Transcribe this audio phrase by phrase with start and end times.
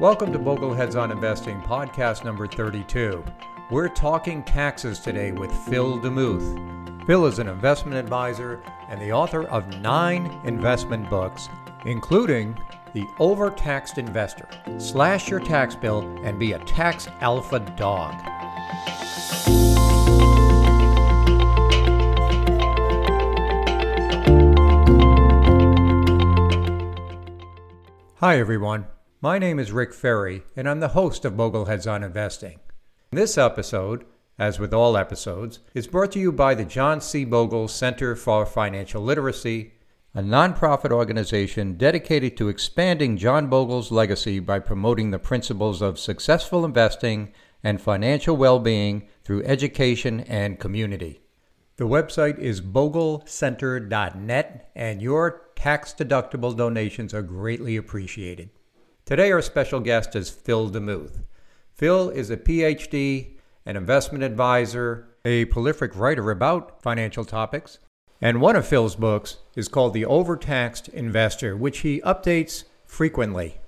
[0.00, 3.22] Welcome to Bogleheads on Investing, podcast number 32.
[3.70, 7.06] We're talking taxes today with Phil DeMuth.
[7.06, 11.50] Phil is an investment advisor and the author of nine investment books,
[11.84, 12.58] including
[12.94, 14.48] The Overtaxed Investor
[14.78, 18.14] Slash Your Tax Bill and Be a Tax Alpha Dog.
[28.16, 28.86] Hi, everyone.
[29.22, 32.58] My name is Rick Ferri, and I'm the host of Bogleheads on Investing.
[33.10, 34.06] This episode,
[34.38, 37.26] as with all episodes, is brought to you by the John C.
[37.26, 39.74] Bogle Center for Financial Literacy,
[40.14, 46.64] a nonprofit organization dedicated to expanding John Bogle's legacy by promoting the principles of successful
[46.64, 51.20] investing and financial well being through education and community.
[51.76, 58.48] The website is boglecenter.net, and your tax deductible donations are greatly appreciated.
[59.10, 61.24] Today, our special guest is Phil DeMuth.
[61.74, 67.80] Phil is a PhD, an investment advisor, a prolific writer about financial topics,
[68.20, 73.58] and one of Phil's books is called The Overtaxed Investor, which he updates frequently.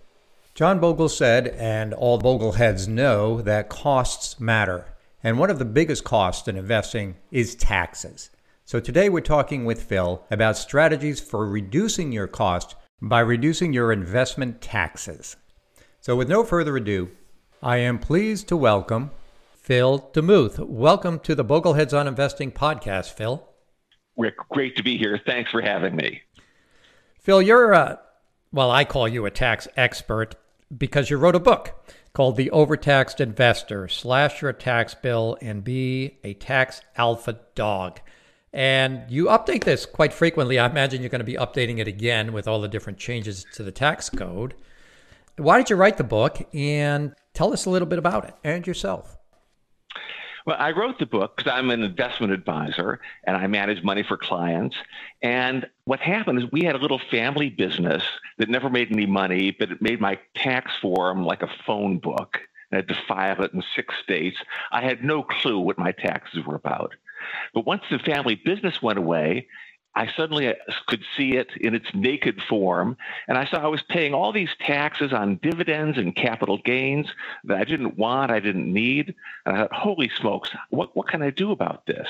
[0.54, 4.94] John Bogle said, and all Bogleheads know, that costs matter.
[5.24, 8.30] And one of the biggest costs in investing is taxes.
[8.64, 13.90] So today we're talking with Phil about strategies for reducing your cost by reducing your
[13.90, 15.34] investment taxes.
[16.00, 17.10] So with no further ado,
[17.60, 19.10] I am pleased to welcome
[19.56, 20.60] Phil DeMuth.
[20.60, 23.44] Welcome to the Bogleheads on Investing podcast, Phil.
[24.16, 25.20] Rick, great to be here.
[25.26, 26.22] Thanks for having me.
[27.18, 27.98] Phil, you're, a,
[28.52, 30.36] well, I call you a tax expert
[30.76, 36.18] because you wrote a book called The Overtaxed Investor Slash Your Tax Bill and Be
[36.22, 38.00] a Tax Alpha Dog.
[38.52, 40.58] And you update this quite frequently.
[40.58, 43.62] I imagine you're going to be updating it again with all the different changes to
[43.62, 44.54] the tax code.
[45.38, 46.46] Why did you write the book?
[46.52, 49.16] And tell us a little bit about it and yourself.
[50.44, 54.16] Well, I wrote the book because I'm an investment advisor and I manage money for
[54.16, 54.76] clients.
[55.22, 58.02] And what happened is we had a little family business
[58.38, 62.38] that never made any money, but it made my tax form like a phone book.
[62.72, 64.38] I had to file it in six states.
[64.72, 66.94] I had no clue what my taxes were about.
[67.54, 69.48] But once the family business went away,
[69.94, 70.54] I suddenly uh,
[70.86, 72.96] could see it in its naked form.
[73.28, 77.06] And I saw I was paying all these taxes on dividends and capital gains
[77.44, 79.14] that I didn't want, I didn't need.
[79.44, 82.08] And I thought, holy smokes, what, what can I do about this?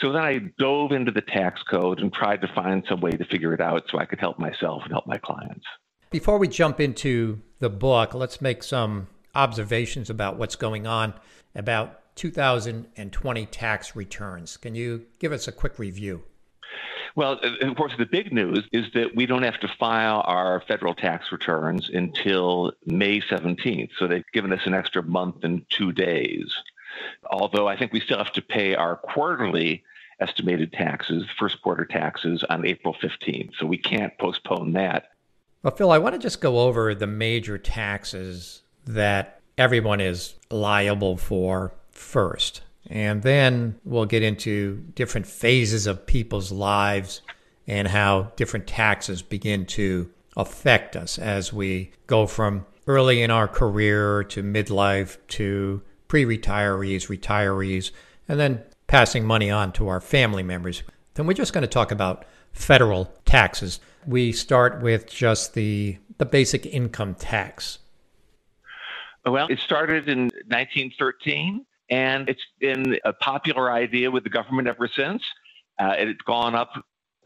[0.00, 3.24] So then I dove into the tax code and tried to find some way to
[3.24, 5.66] figure it out so I could help myself and help my clients.
[6.10, 11.14] Before we jump into the book, let's make some observations about what's going on
[11.54, 14.56] about 2020 tax returns.
[14.56, 16.24] Can you give us a quick review?
[17.14, 20.60] Well, uh, of course, the big news is that we don't have to file our
[20.66, 23.90] federal tax returns until May 17th.
[23.98, 26.52] So they've given us an extra month and two days.
[27.30, 29.84] Although I think we still have to pay our quarterly
[30.20, 33.52] estimated taxes, first quarter taxes, on April 15th.
[33.58, 35.10] So we can't postpone that.
[35.62, 41.16] Well, Phil, I want to just go over the major taxes that everyone is liable
[41.16, 42.62] for first.
[42.90, 47.20] And then we'll get into different phases of people's lives
[47.66, 53.46] and how different taxes begin to affect us as we go from early in our
[53.46, 57.90] career to midlife to pre retirees, retirees,
[58.26, 60.82] and then passing money on to our family members.
[61.14, 63.80] Then we're just going to talk about federal taxes.
[64.06, 67.80] We start with just the, the basic income tax.
[69.26, 74.88] Well, it started in 1913 and it's been a popular idea with the government ever
[74.88, 75.22] since.
[75.78, 76.72] Uh, it's gone up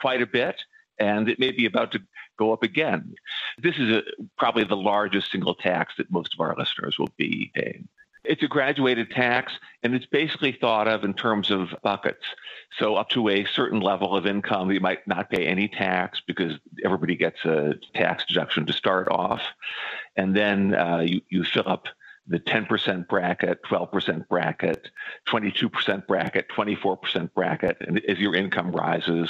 [0.00, 0.60] quite a bit,
[0.98, 2.00] and it may be about to
[2.38, 3.14] go up again.
[3.58, 4.02] This is a,
[4.38, 7.88] probably the largest single tax that most of our listeners will be paying.
[8.24, 9.52] It's a graduated tax,
[9.82, 12.24] and it's basically thought of in terms of buckets.
[12.78, 16.52] So, up to a certain level of income, you might not pay any tax because
[16.84, 19.42] everybody gets a tax deduction to start off.
[20.14, 21.86] And then uh, you, you fill up
[22.26, 24.90] the 10% bracket, 12% bracket,
[25.28, 27.76] 22% bracket, 24% bracket.
[27.80, 29.28] And as your income rises,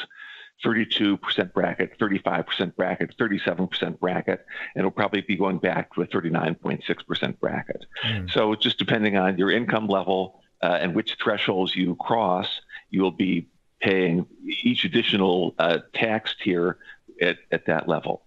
[0.65, 7.41] 32% bracket, 35% bracket, 37% bracket, and it'll probably be going back to a 39.6%
[7.41, 7.85] bracket.
[8.05, 8.31] Mm.
[8.31, 12.61] So just depending on your income level uh, and which thresholds you cross,
[12.91, 13.49] you'll be
[13.81, 14.27] paying
[14.62, 16.79] each additional uh, tax tier
[17.21, 18.25] at, at that level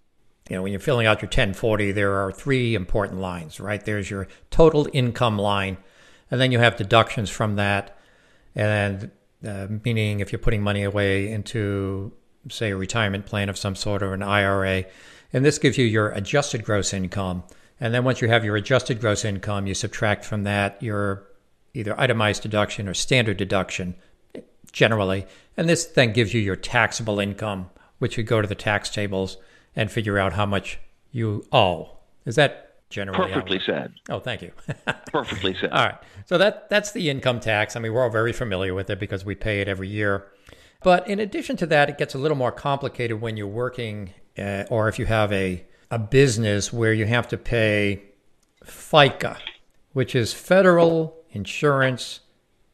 [0.50, 3.84] you know, when you're filling out your 1040, there are three important lines, right?
[3.84, 5.78] There's your total income line,
[6.30, 7.98] and then you have deductions from that.
[8.54, 9.10] And
[9.46, 12.12] uh, meaning if you're putting money away into,
[12.50, 14.86] say, a retirement plan of some sort or an IRA,
[15.34, 17.44] and this gives you your adjusted gross income.
[17.80, 21.28] And then once you have your adjusted gross income, you subtract from that your
[21.74, 23.96] either itemized deduction or standard deduction
[24.72, 25.26] generally.
[25.58, 29.38] And this then gives you your taxable income, which you go to the tax tables
[29.76, 30.80] and figure out how much
[31.12, 31.98] you owe.
[32.26, 33.94] Is that generally perfectly said?
[34.10, 34.52] Oh, thank you.
[35.12, 35.72] perfectly said.
[35.72, 35.98] All right.
[36.26, 37.76] So that that's the income tax.
[37.76, 40.28] I mean, we're all very familiar with it because we pay it every year.
[40.84, 44.66] But in addition to that, it gets a little more complicated when you're working uh,
[44.70, 48.04] or if you have a a business where you have to pay
[48.64, 49.38] FICA,
[49.94, 52.22] which is Federal Insurance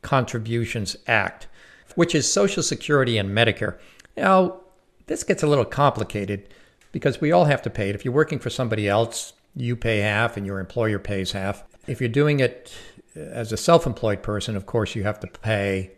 [0.01, 1.47] Contributions Act,
[1.95, 3.77] which is Social Security and Medicare.
[4.15, 4.61] Now,
[5.07, 6.53] this gets a little complicated
[6.91, 7.95] because we all have to pay it.
[7.95, 11.63] If you're working for somebody else, you pay half and your employer pays half.
[11.87, 12.73] If you're doing it
[13.15, 15.91] as a self employed person, of course, you have to pay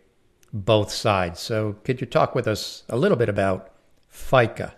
[0.52, 1.40] both sides.
[1.40, 3.72] So, could you talk with us a little bit about
[4.12, 4.72] FICA?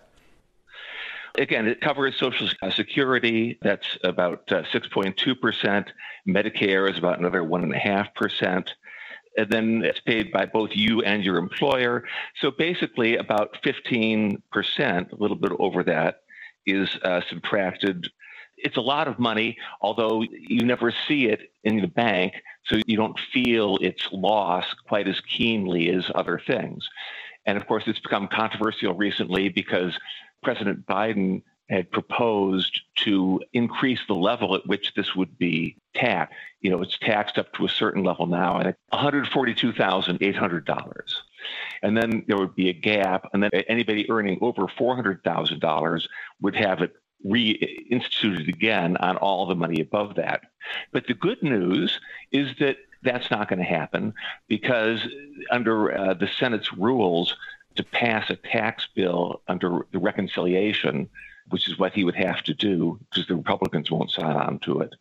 [1.37, 3.59] Again, it covers Social Security.
[3.61, 5.87] That's about uh, 6.2%.
[6.27, 8.69] Medicare is about another 1.5%.
[9.37, 12.03] And then it's paid by both you and your employer.
[12.41, 14.41] So basically, about 15%,
[15.11, 16.21] a little bit over that,
[16.65, 18.09] is uh, subtracted.
[18.57, 22.33] It's a lot of money, although you never see it in the bank,
[22.65, 26.89] so you don't feel its loss quite as keenly as other things.
[27.45, 29.97] And of course, it's become controversial recently because
[30.43, 36.35] President Biden had proposed to increase the level at which this would be taxed.
[36.61, 41.13] You know, it's taxed up to a certain level now at $142,800.
[41.83, 46.07] And then there would be a gap, and then anybody earning over $400,000
[46.41, 50.41] would have it reinstituted again on all the money above that.
[50.91, 51.99] But the good news
[52.31, 54.13] is that that's not going to happen
[54.47, 55.05] because
[55.51, 57.35] under uh, the Senate's rules,
[57.77, 61.09] to pass a tax bill under the reconciliation,
[61.49, 64.81] which is what he would have to do because the Republicans won't sign on to
[64.81, 64.93] it.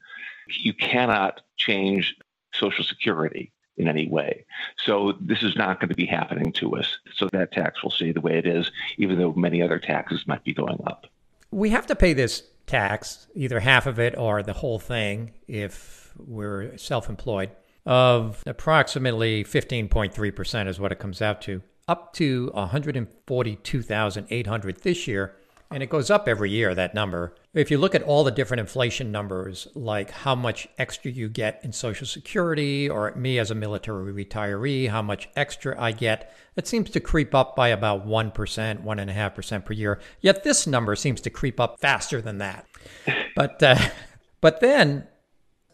[0.48, 2.16] You cannot change
[2.54, 4.44] Social Security in any way.
[4.82, 6.98] So this is not going to be happening to us.
[7.14, 10.44] So that tax will stay the way it is, even though many other taxes might
[10.44, 11.06] be going up.
[11.50, 16.12] We have to pay this tax, either half of it or the whole thing, if
[16.18, 17.50] we're self employed,
[17.84, 25.36] of approximately 15.3% is what it comes out to up to 142,800 this year,
[25.70, 27.34] and it goes up every year that number.
[27.54, 31.60] If you look at all the different inflation numbers, like how much extra you get
[31.62, 36.66] in Social Security, or me as a military retiree, how much extra I get, it
[36.66, 40.00] seems to creep up by about 1%, 1.5% per year.
[40.20, 42.66] Yet this number seems to creep up faster than that.
[43.34, 43.76] But, uh,
[44.40, 45.08] but then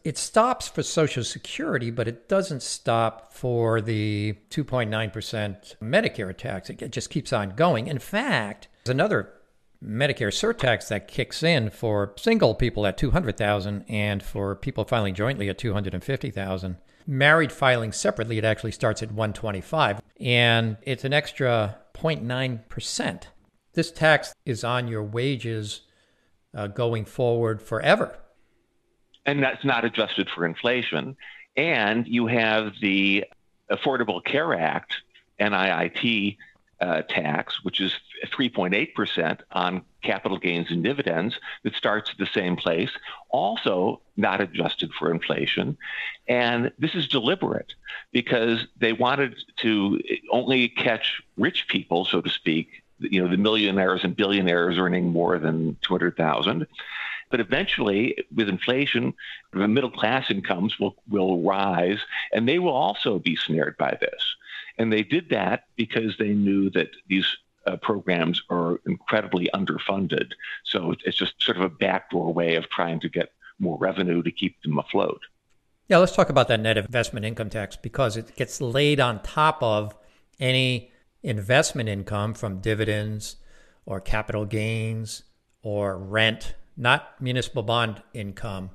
[0.05, 6.71] it stops for Social Security, but it doesn't stop for the 2.9% Medicare tax.
[6.71, 7.87] It just keeps on going.
[7.87, 9.33] In fact, there's another
[9.83, 15.49] Medicare surtax that kicks in for single people at 200,000 and for people filing jointly
[15.49, 16.77] at 250,000.
[17.07, 23.23] Married filing separately, it actually starts at 125 and it's an extra 0.9%.
[23.75, 25.81] This tax is on your wages
[26.55, 28.19] uh, going forward forever
[29.27, 31.17] and that's not adjusted for inflation.
[31.57, 33.25] And you have the
[33.71, 34.95] Affordable Care Act,
[35.41, 36.37] NIIT
[36.83, 37.95] uh, tax, which is
[38.27, 42.91] 3.8% on capital gains and dividends that starts at the same place,
[43.31, 45.79] also not adjusted for inflation.
[46.27, 47.75] And this is deliberate
[48.11, 54.03] because they wanted to only catch rich people, so to speak, you know, the millionaires
[54.03, 56.67] and billionaires earning more than 200,000
[57.31, 59.15] but eventually, with inflation,
[59.55, 61.99] the middle class incomes will, will rise,
[62.31, 64.37] and they will also be snared by this.
[64.83, 67.27] And they did that because they knew that these
[67.67, 70.33] uh, programs are incredibly underfunded.
[70.65, 74.33] So it's just sort of a backdoor way of trying to get more revenue to
[74.33, 75.21] keep them afloat.
[75.89, 79.63] Yeah, let's talk about that net investment income tax because it gets laid on top
[79.63, 79.95] of
[80.41, 80.91] any
[81.23, 83.37] investment income from dividends
[83.87, 85.23] or capital gains
[85.63, 88.71] or rent not municipal bond income,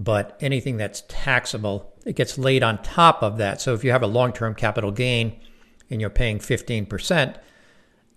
[0.00, 3.60] but anything that's taxable, it gets laid on top of that.
[3.60, 5.38] So if you have a long term capital gain
[5.90, 7.36] and you're paying 15%,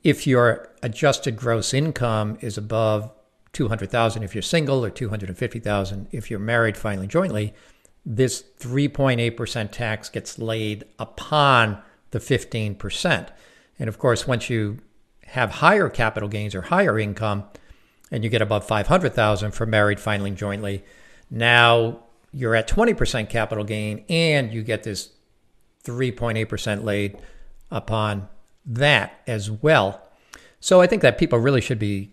[0.01, 3.11] if your adjusted gross income is above
[3.51, 7.53] 200,000 if you're single or 250,000 if you're married filing jointly,
[8.05, 13.29] this 3.8% tax gets laid upon the 15%.
[13.77, 14.79] And of course, once you
[15.25, 17.45] have higher capital gains or higher income,
[18.13, 20.83] and you get above 500,000 for married filing jointly.
[21.33, 25.09] Now you're at 20% capital gain and you get this
[25.83, 27.17] 3.8% laid
[27.71, 28.29] upon
[28.67, 30.07] that as well.
[30.59, 32.11] So I think that people really should be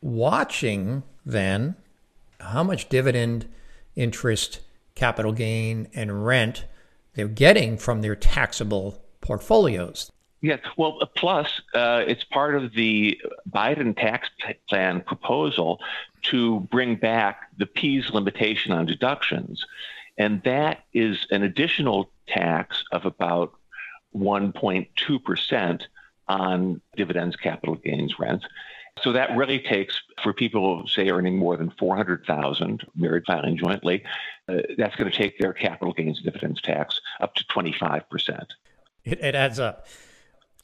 [0.00, 1.74] watching then
[2.38, 3.48] how much dividend,
[3.96, 4.60] interest,
[4.94, 6.64] capital gain, and rent
[7.14, 10.12] they're getting from their taxable portfolios.
[10.40, 14.28] Yes, well, plus uh, it's part of the Biden tax
[14.68, 15.80] plan proposal
[16.22, 19.64] to bring back the Pease limitation on deductions.
[20.16, 23.52] And that is an additional tax of about
[24.16, 25.82] 1.2%
[26.28, 28.44] on dividends, capital gains, rent.
[29.02, 34.02] So that really takes for people, say, earning more than 400,000, married filing jointly,
[34.48, 38.46] uh, that's going to take their capital gains dividends tax up to 25%.
[39.04, 39.86] It, it adds up.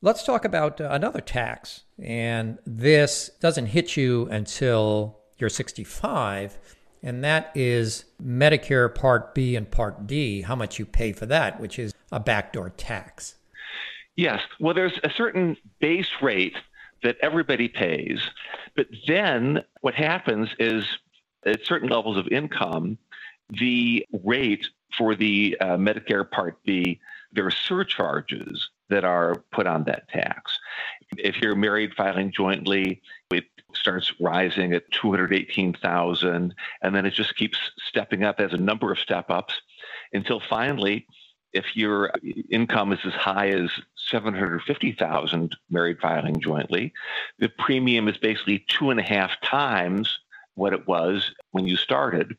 [0.03, 1.85] Let's talk about uh, another tax.
[2.03, 6.59] And this doesn't hit you until you're 65,
[7.03, 11.61] and that is Medicare Part B and Part D, how much you pay for that,
[11.61, 13.35] which is a backdoor tax.
[14.17, 14.41] Yes.
[14.61, 16.57] Well, there's a certain base rate
[17.03, 18.29] that everybody pays.
[18.77, 20.87] But then what happens is
[21.45, 22.99] at certain levels of income,
[23.51, 27.01] the rate for the uh, Medicare Part B,
[27.33, 30.59] there are surcharges that are put on that tax.
[31.17, 33.01] If you're married filing jointly,
[33.31, 38.93] it starts rising at 218,000 and then it just keeps stepping up as a number
[38.93, 39.55] of step ups
[40.13, 41.07] until finally
[41.55, 42.11] if your
[42.51, 43.71] income is as high as
[44.11, 46.93] 750,000 married filing jointly,
[47.39, 50.19] the premium is basically two and a half times
[50.55, 52.37] what it was when you started.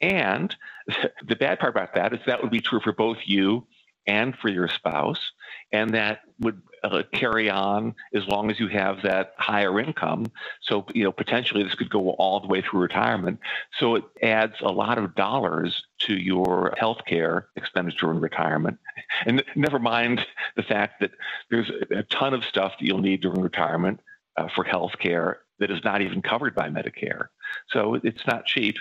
[0.00, 0.56] And
[1.26, 3.66] the bad part about that is that would be true for both you
[4.06, 5.32] and for your spouse.
[5.72, 10.26] And that would uh, carry on as long as you have that higher income.
[10.60, 13.40] So, you know, potentially this could go all the way through retirement.
[13.78, 18.78] So it adds a lot of dollars to your health care expenditure in retirement.
[19.24, 20.24] And never mind
[20.56, 21.12] the fact that
[21.50, 24.00] there's a ton of stuff that you'll need during retirement
[24.36, 27.28] uh, for health care that is not even covered by Medicare.
[27.70, 28.76] So it's not cheap.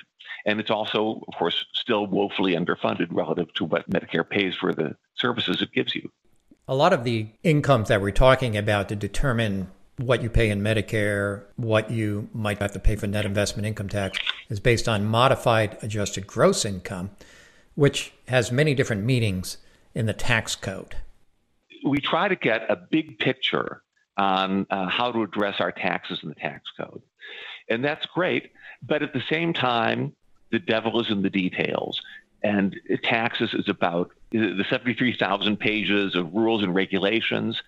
[0.45, 4.95] And it's also, of course, still woefully underfunded relative to what Medicare pays for the
[5.15, 6.11] services it gives you.
[6.67, 10.61] A lot of the incomes that we're talking about to determine what you pay in
[10.61, 14.17] Medicare, what you might have to pay for net investment income tax,
[14.49, 17.11] is based on modified adjusted gross income,
[17.75, 19.57] which has many different meanings
[19.93, 20.95] in the tax code.
[21.85, 23.83] We try to get a big picture
[24.17, 27.03] on uh, how to address our taxes in the tax code.
[27.69, 28.51] And that's great.
[28.81, 30.15] But at the same time,
[30.51, 32.01] the devil is in the details.
[32.43, 37.61] And taxes is about the 73,000 pages of rules and regulations,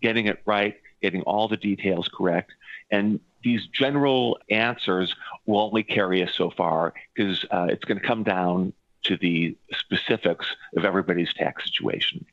[0.00, 2.52] getting it right, getting all the details correct.
[2.90, 5.14] And these general answers
[5.46, 8.72] will only carry us so far because uh, it's going to come down
[9.04, 12.24] to the specifics of everybody's tax situation.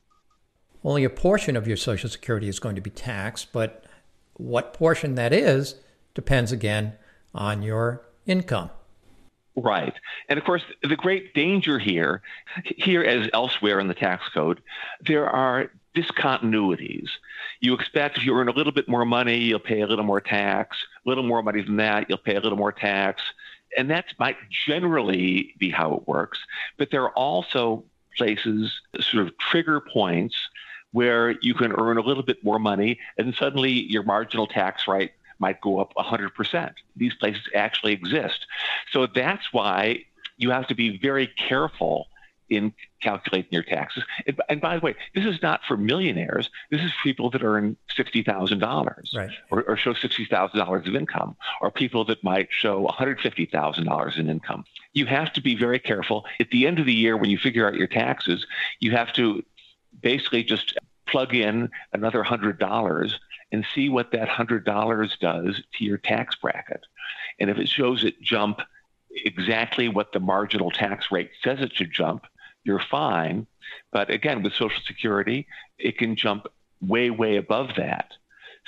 [0.84, 3.86] Only a portion of your Social Security is going to be taxed, but
[4.36, 5.76] what portion that is
[6.14, 6.94] depends again
[7.34, 8.70] on your income.
[9.56, 9.94] Right.
[10.30, 12.22] And of course, the great danger here,
[12.64, 14.62] here as elsewhere in the tax code,
[15.02, 17.10] there are discontinuities.
[17.60, 20.22] You expect if you earn a little bit more money, you'll pay a little more
[20.22, 20.78] tax.
[21.06, 23.22] A little more money than that, you'll pay a little more tax.
[23.78, 26.40] And that might generally be how it works.
[26.78, 27.84] But there are also
[28.18, 30.36] places, sort of trigger points,
[30.92, 35.12] where you can earn a little bit more money and suddenly your marginal tax rate
[35.40, 36.74] might go up 100%.
[36.96, 38.46] These places actually exist.
[38.92, 40.06] So that's why
[40.38, 42.08] you have to be very careful
[42.50, 44.04] in calculating your taxes.
[44.26, 46.50] And, and, by the way, this is not for millionaires.
[46.72, 49.30] This is people that earn sixty thousand dollars, right.
[49.52, 53.22] or, or show sixty thousand dollars of income, or people that might show one hundred
[53.22, 54.66] fifty thousand dollars in income.
[54.94, 56.26] You have to be very careful.
[56.40, 58.46] At the end of the year, when you figure out your taxes,
[58.80, 59.44] you have to
[60.02, 60.78] basically just
[61.08, 63.20] plug in another hundred dollars
[63.52, 66.86] and see what that $100 does to your tax bracket.
[67.40, 68.62] And if it shows it jump
[69.12, 72.26] exactly what the marginal tax rate says it should jump,
[72.64, 73.48] you're fine.
[73.92, 76.48] But again, with Social Security, it can jump
[76.82, 78.14] way, way above that.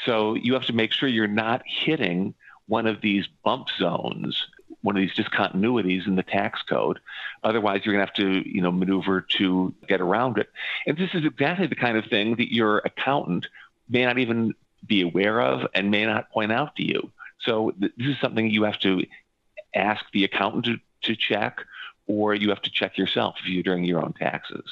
[0.06, 2.34] So you have to make sure you're not hitting
[2.68, 4.48] one of these bump zones,
[4.82, 7.00] one of these discontinuities in the tax code.
[7.44, 10.50] Otherwise, you're going to have to, you know, maneuver to get around it.
[10.88, 13.48] And this is exactly the kind of thing that your accountant
[13.90, 17.12] may not even be aware of and may not point out to you.
[17.42, 19.06] So th- this is something you have to
[19.76, 21.60] ask the accountant to, to check,
[22.08, 24.66] or you have to check yourself if you're doing your own taxes.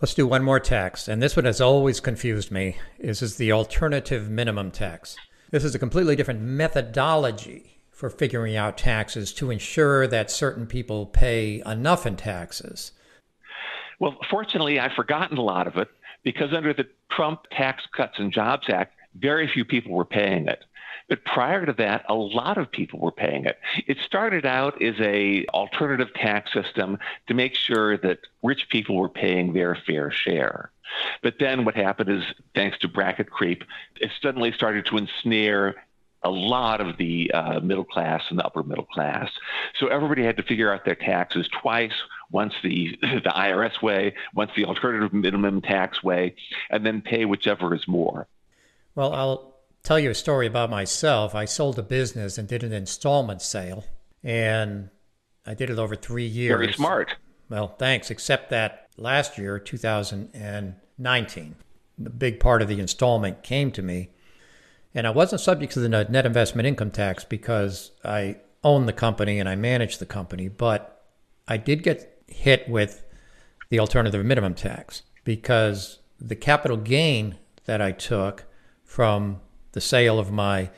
[0.00, 2.76] Let's do one more tax, and this one has always confused me.
[3.00, 5.16] This is the alternative minimum tax.
[5.50, 11.06] This is a completely different methodology for figuring out taxes to ensure that certain people
[11.06, 12.92] pay enough in taxes.
[13.98, 15.88] Well, fortunately, I've forgotten a lot of it
[16.22, 20.64] because under the Trump Tax Cuts and Jobs Act, very few people were paying it.
[21.08, 23.58] But prior to that, a lot of people were paying it.
[23.86, 26.98] It started out as a alternative tax system
[27.28, 30.70] to make sure that rich people were paying their fair share.
[31.22, 32.24] But then what happened is,
[32.54, 33.64] thanks to bracket creep,
[34.00, 35.76] it suddenly started to ensnare
[36.22, 39.30] a lot of the uh, middle class and the upper middle class.
[39.78, 41.92] So everybody had to figure out their taxes twice
[42.30, 46.34] once the the IRS way, once the alternative minimum tax way,
[46.70, 48.26] and then pay whichever is more.
[48.98, 51.32] Well, I'll tell you a story about myself.
[51.32, 53.84] I sold a business and did an installment sale,
[54.24, 54.90] and
[55.46, 56.58] I did it over three years.
[56.58, 57.14] Very smart.
[57.48, 58.10] Well, thanks.
[58.10, 61.54] Except that last year, 2019,
[61.96, 64.10] the big part of the installment came to me
[64.92, 69.38] and I wasn't subject to the net investment income tax because I own the company
[69.38, 71.04] and I manage the company, but
[71.46, 73.04] I did get hit with
[73.68, 77.36] the alternative minimum tax because the capital gain
[77.66, 78.47] that I took
[78.88, 79.40] from
[79.72, 80.70] the sale of my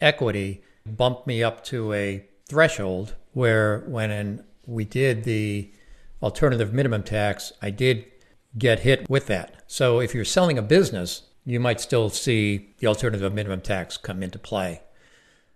[0.00, 5.70] equity bumped me up to a threshold where when we did the
[6.22, 8.04] alternative minimum tax, I did
[8.58, 9.62] get hit with that.
[9.68, 14.22] So if you're selling a business, you might still see the alternative minimum tax come
[14.22, 14.82] into play.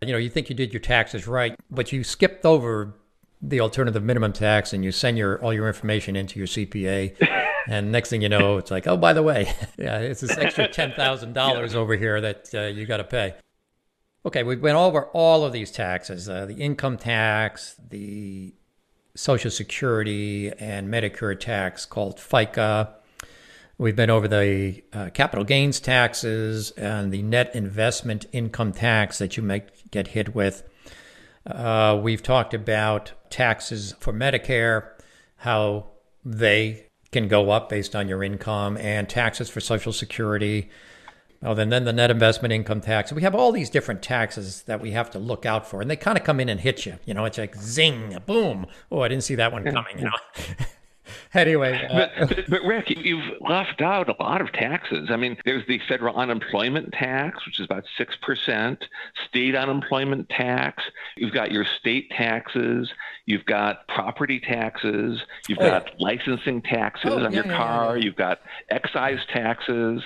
[0.00, 2.94] You know, you think you did your taxes right, but you skipped over
[3.42, 7.52] the alternative minimum tax and you send your all your information into your CPA.
[7.66, 10.68] And next thing you know, it's like, oh, by the way, yeah, it's this extra
[10.72, 13.34] ten thousand dollars over here that uh, you got to pay.
[14.24, 18.54] Okay, we went over all of these taxes: uh, the income tax, the
[19.14, 22.92] Social Security, and Medicare tax called FICA.
[23.78, 29.36] We've been over the uh, capital gains taxes and the net investment income tax that
[29.36, 30.62] you might get hit with.
[31.46, 34.92] Uh, we've talked about taxes for Medicare,
[35.36, 35.88] how
[36.24, 36.85] they
[37.16, 40.68] can go up based on your income, and taxes for Social Security.
[41.42, 43.12] Oh, then, then the net investment income tax.
[43.12, 45.96] We have all these different taxes that we have to look out for, and they
[45.96, 46.98] kind of come in and hit you.
[47.06, 48.66] You know, it's like zing, boom.
[48.90, 49.98] Oh, I didn't see that one coming.
[49.98, 50.10] You know.
[51.34, 55.08] anyway, uh, but, but, Rick, you've left out a lot of taxes.
[55.10, 58.84] I mean, there's the federal unemployment tax, which is about six percent,
[59.28, 60.82] state unemployment tax.
[61.16, 62.90] You've got your state taxes.
[63.26, 65.20] You've got property taxes.
[65.48, 65.94] You've oh, got yeah.
[65.98, 67.96] licensing taxes oh, on yeah, your car.
[67.96, 68.40] Yeah, you've got
[68.70, 70.02] excise taxes.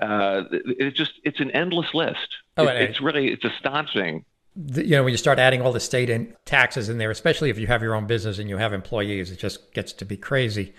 [0.00, 2.28] Uh, it's just it's an endless list.
[2.56, 4.24] Oh, it, it's really it's astonishing
[4.56, 7.58] you know, when you start adding all the state and taxes in there, especially if
[7.58, 10.72] you have your own business and you have employees, it just gets to be crazy.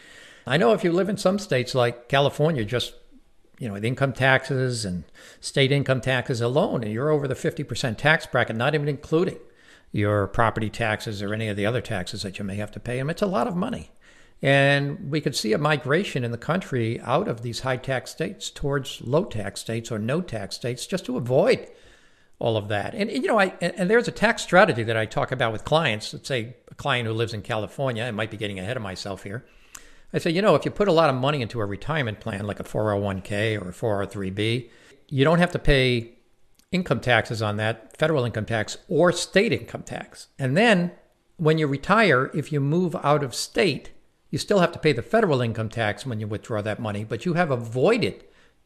[0.48, 2.94] I know if you live in some states like California, just
[3.60, 5.06] you know, the income taxes and
[5.40, 9.38] state income taxes alone, and you're over the 50% tax bracket, not even including
[9.92, 12.98] your property taxes or any of the other taxes that you may have to pay
[12.98, 13.10] them.
[13.10, 13.92] It's a lot of money.
[14.42, 18.50] And we could see a migration in the country out of these high tax states
[18.50, 21.68] towards low tax states or no tax states just to avoid
[22.45, 22.93] all of that.
[22.93, 25.63] And, you know, I and, and, there's a tax strategy that I talk about with
[25.63, 26.13] clients.
[26.13, 28.03] Let's say a client who lives in California.
[28.03, 29.43] I might be getting ahead of myself here.
[30.13, 32.45] I say, you know, if you put a lot of money into a retirement plan
[32.45, 34.69] like a 401k or a 403b,
[35.10, 36.19] you don't have to pay
[36.71, 40.27] income taxes on that, federal income tax or state income tax.
[40.38, 40.91] And then
[41.38, 43.89] when you retire, if you move out of state,
[44.29, 47.25] you still have to pay the federal income tax when you withdraw that money, but
[47.25, 48.23] you have avoided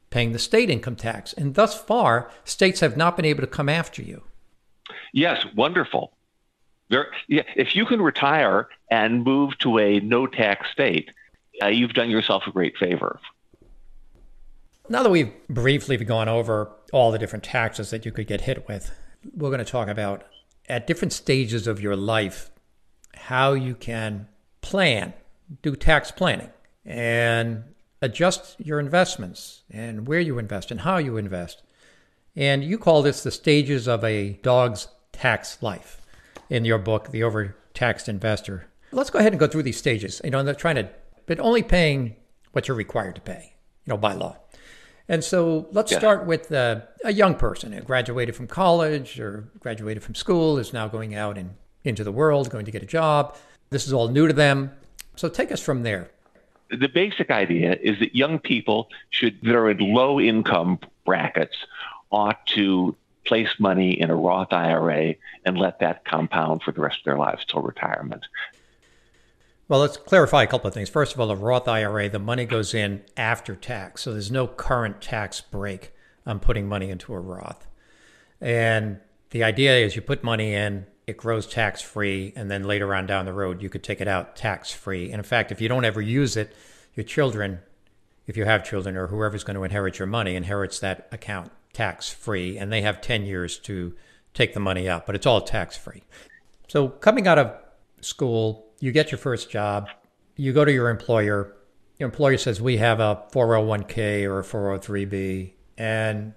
[0.09, 1.33] paying the state income tax.
[1.33, 4.23] And thus far, states have not been able to come after you.
[5.13, 6.13] Yes, wonderful.
[6.89, 11.11] There, yeah, if you can retire and move to a no tax state,
[11.61, 13.19] uh, you've done yourself a great favor.
[14.87, 18.67] Now that we've briefly gone over all the different taxes that you could get hit
[18.67, 18.91] with,
[19.35, 20.23] we're going to talk about
[20.67, 22.49] at different stages of your life
[23.15, 24.27] how you can
[24.61, 25.13] plan,
[25.61, 26.49] do tax planning,
[26.85, 27.63] and
[28.01, 31.63] adjust your investments and where you invest and how you invest.
[32.35, 36.01] And you call this the stages of a dog's tax life
[36.49, 38.67] in your book, The Overtaxed Investor.
[38.91, 40.21] Let's go ahead and go through these stages.
[40.23, 40.89] You know, they're trying to,
[41.25, 42.15] but only paying
[42.53, 43.53] what you're required to pay,
[43.85, 44.37] you know, by law.
[45.07, 45.97] And so let's yeah.
[45.97, 50.71] start with uh, a young person who graduated from college or graduated from school, is
[50.71, 53.35] now going out and into the world, going to get a job.
[53.71, 54.71] This is all new to them.
[55.15, 56.11] So take us from there
[56.69, 61.55] the basic idea is that young people should that are in low income brackets
[62.11, 66.99] ought to place money in a Roth IRA and let that compound for the rest
[66.99, 68.25] of their lives till retirement.
[69.67, 70.89] Well, let's clarify a couple of things.
[70.89, 74.01] First of all, a Roth IRA, the money goes in after tax.
[74.01, 75.91] So there's no current tax break
[76.25, 77.67] on putting money into a Roth.
[78.41, 82.93] And the idea is you put money in, it grows tax free, and then later
[82.93, 85.05] on down the road, you could take it out tax free.
[85.05, 86.55] And in fact, if you don't ever use it,
[86.93, 87.59] your children,
[88.27, 92.11] if you have children or whoever's going to inherit your money, inherits that account tax
[92.11, 93.95] free, and they have 10 years to
[94.35, 96.03] take the money out, but it's all tax free.
[96.67, 97.55] So coming out of
[98.01, 99.89] school, you get your first job,
[100.35, 101.55] you go to your employer,
[101.97, 106.33] your employer says, We have a 401k or a 403b, and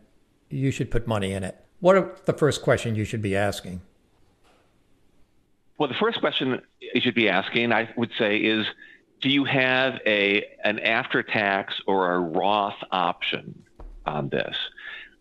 [0.49, 1.63] you should put money in it.
[1.81, 3.83] What are the first question you should be asking?
[5.83, 8.65] Well, the first question you should be asking, I would say, is
[9.21, 13.65] do you have a an after tax or a Roth option
[14.07, 14.55] on this?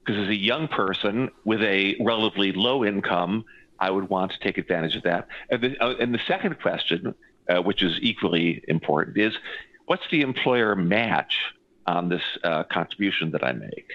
[0.05, 3.43] Because as a young person with a relatively low income,
[3.79, 5.29] I would want to take advantage of that.
[5.49, 7.15] And the, uh, and the second question,
[7.49, 9.33] uh, which is equally important, is
[9.87, 11.39] what's the employer match
[11.87, 13.93] on this uh, contribution that I make?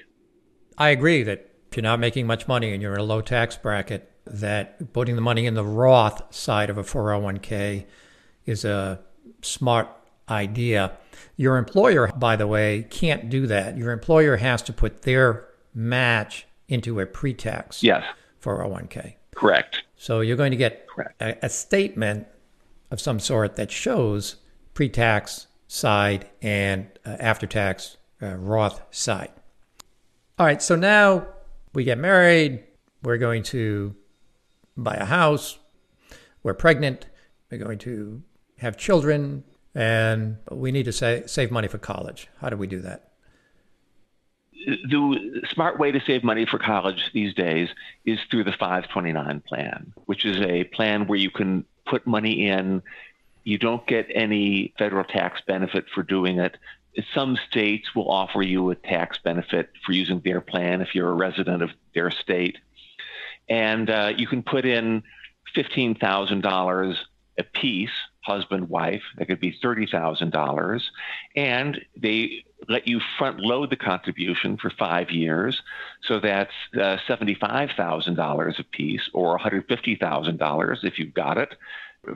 [0.76, 3.56] I agree that if you're not making much money and you're in a low tax
[3.56, 7.86] bracket, that putting the money in the Roth side of a 401k
[8.44, 9.00] is a
[9.42, 9.88] smart
[10.28, 10.92] idea.
[11.36, 13.76] Your employer, by the way, can't do that.
[13.76, 18.04] Your employer has to put their match into a pre tax yes.
[18.42, 19.14] 401k.
[19.34, 19.82] Correct.
[19.96, 20.86] So you're going to get
[21.20, 22.26] a, a, statement
[22.90, 24.36] of some sort that shows
[24.74, 29.30] pre tax side and uh, after tax uh, Roth side.
[30.38, 31.26] All right, so now
[31.74, 32.64] we get married.
[33.02, 33.94] We're going to
[34.76, 35.58] buy a house.
[36.42, 37.06] We're pregnant.
[37.50, 38.22] We're going to
[38.58, 39.44] have children.
[39.74, 42.28] And we need to say, save money for college.
[42.40, 43.10] How do we do that?
[44.66, 47.68] The smart way to save money for college these days
[48.04, 52.82] is through the 529 plan, which is a plan where you can put money in.
[53.44, 56.56] You don't get any federal tax benefit for doing it.
[57.14, 61.14] Some states will offer you a tax benefit for using their plan if you're a
[61.14, 62.58] resident of their state.
[63.48, 65.02] And uh, you can put in
[65.56, 66.96] $15,000
[67.38, 67.90] a piece
[68.26, 69.02] husband, wife.
[69.16, 70.82] That could be $30,000.
[71.36, 75.62] And they let you front load the contribution for five years.
[76.02, 81.54] So that's uh, $75,000 a piece or $150,000 if you've got it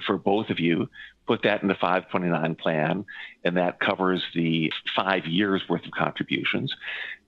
[0.04, 0.88] for both of you.
[1.26, 3.04] Put that in the 529 plan,
[3.44, 6.74] and that covers the five years worth of contributions.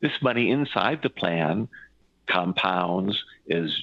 [0.01, 1.69] This money inside the plan
[2.27, 3.77] compounds as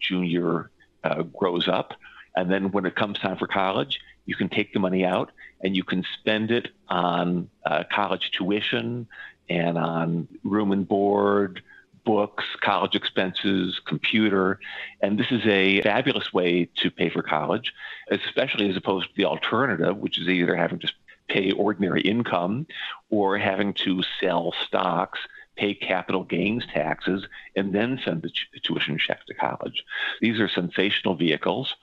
[0.00, 0.70] junior
[1.04, 1.94] uh, grows up.
[2.36, 5.32] And then when it comes time for college, you can take the money out
[5.62, 9.08] and you can spend it on uh, college tuition
[9.48, 11.62] and on room and board,
[12.04, 14.60] books, college expenses, computer.
[15.00, 17.72] And this is a fabulous way to pay for college,
[18.10, 20.92] especially as opposed to the alternative, which is either having to
[21.28, 22.66] pay ordinary income
[23.10, 25.18] or having to sell stocks
[25.58, 28.30] pay capital gains taxes, and then send the
[28.62, 29.84] tuition check to college.
[30.20, 31.74] These are sensational vehicles.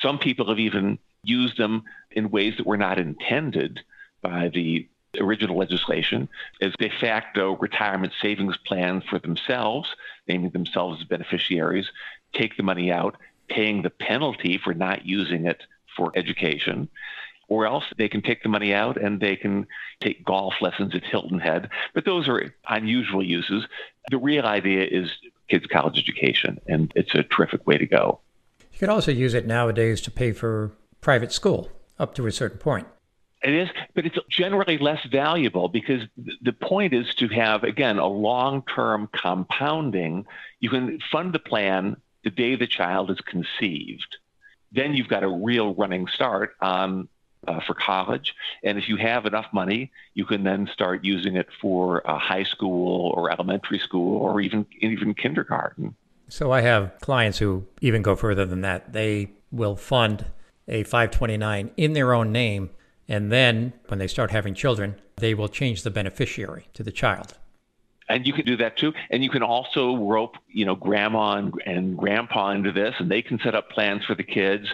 [0.00, 3.80] Some people have even used them in ways that were not intended
[4.22, 4.88] by the
[5.20, 6.28] original legislation
[6.62, 9.88] as de facto retirement savings plans for themselves,
[10.26, 11.90] naming themselves as beneficiaries,
[12.32, 13.16] take the money out,
[13.48, 15.62] paying the penalty for not using it
[15.96, 16.88] for education.
[17.50, 19.66] Or else they can take the money out and they can
[20.00, 21.68] take golf lessons at Hilton Head.
[21.92, 23.66] But those are unusual uses.
[24.08, 25.10] The real idea is
[25.48, 28.20] kids' college education, and it's a terrific way to go.
[28.72, 32.58] You could also use it nowadays to pay for private school up to a certain
[32.58, 32.86] point.
[33.42, 36.02] It is, but it's generally less valuable because
[36.42, 40.26] the point is to have, again, a long term compounding.
[40.60, 44.18] You can fund the plan the day the child is conceived.
[44.72, 47.08] Then you've got a real running start on
[47.46, 48.34] uh, for college.
[48.62, 52.44] And if you have enough money, you can then start using it for uh, high
[52.44, 55.94] school or elementary school or even even kindergarten.
[56.28, 58.92] So I have clients who even go further than that.
[58.92, 60.26] They will fund
[60.68, 62.70] a 529 in their own name.
[63.08, 67.34] And then when they start having children, they will change the beneficiary to the child.
[68.08, 68.92] And you can do that too.
[69.10, 73.22] And you can also rope, you know, grandma and, and grandpa into this, and they
[73.22, 74.66] can set up plans for the kids.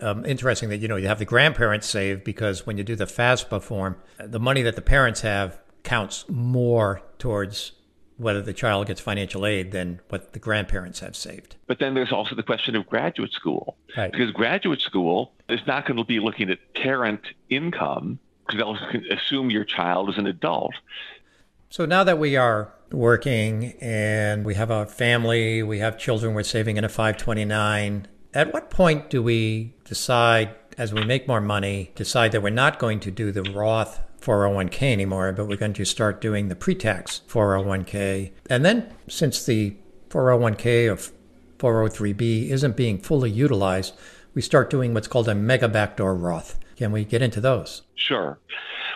[0.00, 3.06] Um, interesting that you know you have the grandparents save because when you do the
[3.06, 7.72] FAFSA form, the money that the parents have counts more towards
[8.18, 11.56] whether the child gets financial aid than what the grandparents have saved.
[11.66, 13.76] But then there's also the question of graduate school.
[13.96, 14.10] Right.
[14.10, 17.20] Because graduate school is not going to be looking at parent
[17.50, 20.74] income because they'll assume your child is an adult.
[21.68, 26.44] So now that we are working and we have a family, we have children, we're
[26.44, 31.90] saving in a 529, at what point do we decide as we make more money,
[31.94, 35.86] decide that we're not going to do the Roth 401k anymore, but we're going to
[35.86, 38.32] start doing the pre tax 401k.
[38.50, 39.74] And then, since the
[40.10, 41.12] 401k or
[41.58, 43.94] 403b isn't being fully utilized,
[44.34, 46.58] we start doing what's called a mega backdoor Roth.
[46.76, 47.82] Can we get into those?
[47.94, 48.38] Sure.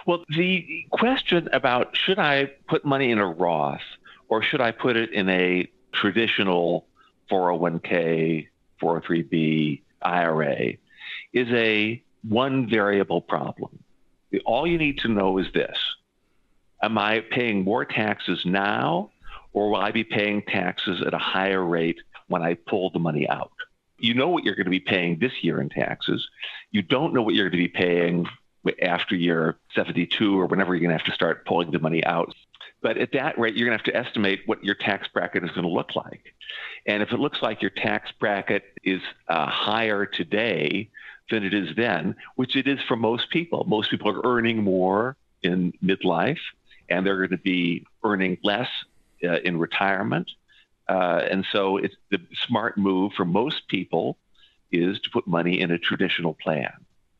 [0.07, 3.81] Well, the question about should I put money in a Roth
[4.29, 6.87] or should I put it in a traditional
[7.31, 8.49] 401k,
[8.81, 10.73] 403b, IRA
[11.33, 13.79] is a one variable problem.
[14.45, 15.77] All you need to know is this
[16.83, 19.11] Am I paying more taxes now,
[19.53, 23.29] or will I be paying taxes at a higher rate when I pull the money
[23.29, 23.53] out?
[23.99, 26.27] You know what you're going to be paying this year in taxes.
[26.71, 28.27] You don't know what you're going to be paying
[28.83, 32.35] after year 72 or whenever you're going to have to start pulling the money out.
[32.83, 35.51] But at that rate, you're going to have to estimate what your tax bracket is
[35.51, 36.35] going to look like.
[36.87, 40.89] And if it looks like your tax bracket is uh, higher today
[41.31, 45.17] than it is then, which it is for most people, most people are earning more
[45.43, 46.41] in midlife
[46.89, 48.69] and they're going to be earning less
[49.23, 50.31] uh, in retirement.
[50.89, 54.19] Uh, and so it's the smart move for most people
[54.73, 56.73] is to put money in a traditional plan.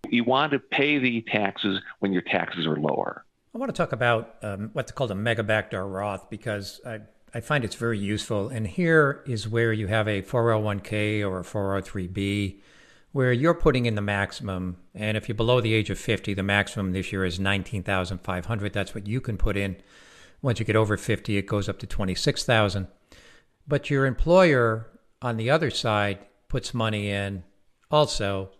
[0.09, 3.25] You want to pay the taxes when your taxes are lower.
[3.53, 7.01] I want to talk about um, what's called a mega backdoor Roth because I,
[7.35, 8.49] I find it's very useful.
[8.49, 12.61] And here is where you have a 401k or a 403b
[13.11, 14.77] where you're putting in the maximum.
[14.95, 18.73] And if you're below the age of 50, the maximum this year is 19,500.
[18.73, 19.77] That's what you can put in.
[20.43, 22.87] Once you get over 50, it goes up to 26,000.
[23.67, 24.87] But your employer
[25.21, 27.43] on the other side puts money in
[27.91, 28.51] also.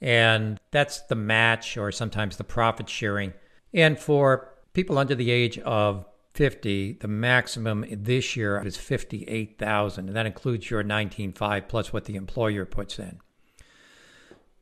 [0.00, 3.32] And that's the match or sometimes the profit sharing
[3.74, 10.16] and for people under the age of 50, the maximum this year is 58,000, and
[10.16, 13.20] that includes your 19.5 plus what the employer puts in.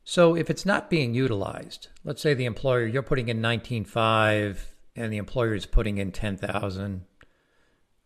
[0.03, 4.57] So if it's not being utilized, let's say the employer you're putting in 19.5
[4.95, 7.05] and the employer is putting in 10,000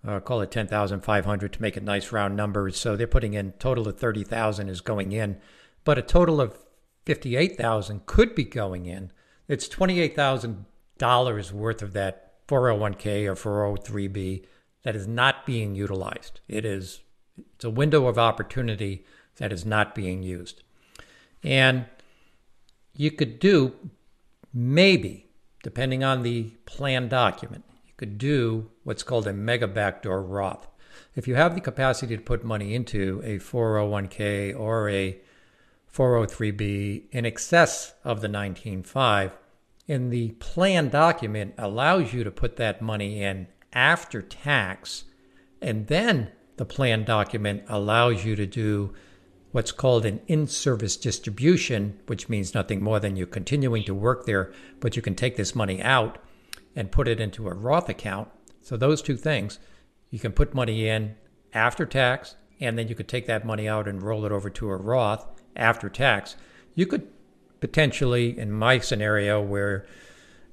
[0.05, 2.77] or uh, call it 10,500 to make it nice round numbers.
[2.77, 5.37] So they're putting in total of 30,000 is going in,
[5.83, 6.57] but a total of
[7.05, 9.11] 58,000 could be going in.
[9.47, 10.65] It's 28,000
[10.97, 14.45] dollars worth of that 401k or 403b
[14.83, 16.39] that is not being utilized.
[16.47, 17.01] It is
[17.55, 19.05] it's a window of opportunity
[19.35, 20.63] that is not being used.
[21.43, 21.85] And
[22.93, 23.75] you could do
[24.53, 25.27] maybe
[25.63, 30.67] depending on the plan document, you could do what's called a mega backdoor Roth.
[31.15, 35.19] If you have the capacity to put money into a 401k or a
[35.93, 39.31] 403b in excess of the 19.5,
[39.87, 45.05] and the plan document allows you to put that money in after tax.
[45.61, 48.93] And then the plan document allows you to do
[49.51, 54.25] what's called an in service distribution, which means nothing more than you're continuing to work
[54.25, 56.17] there, but you can take this money out
[56.75, 58.29] and put it into a Roth account.
[58.61, 59.59] So, those two things,
[60.11, 61.15] you can put money in
[61.53, 64.69] after tax, and then you could take that money out and roll it over to
[64.69, 66.35] a Roth after tax.
[66.75, 67.07] You could
[67.59, 69.85] potentially, in my scenario, where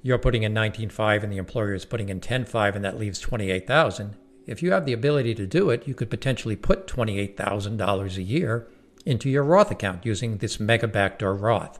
[0.01, 4.15] you're putting in 19.5 and the employer is putting in 10.5 and that leaves 28,000.
[4.45, 8.67] If you have the ability to do it, you could potentially put $28,000 a year
[9.05, 11.79] into your Roth account using this mega backdoor Roth.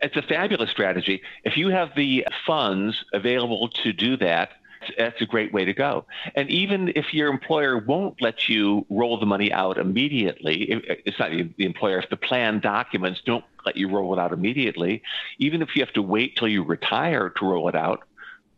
[0.00, 1.22] It's a fabulous strategy.
[1.44, 4.50] If you have the funds available to do that,
[4.98, 6.04] that's a great way to go.
[6.34, 11.30] And even if your employer won't let you roll the money out immediately, it's not
[11.30, 15.02] the employer, if the plan documents don't let you roll it out immediately,
[15.38, 18.04] even if you have to wait till you retire to roll it out,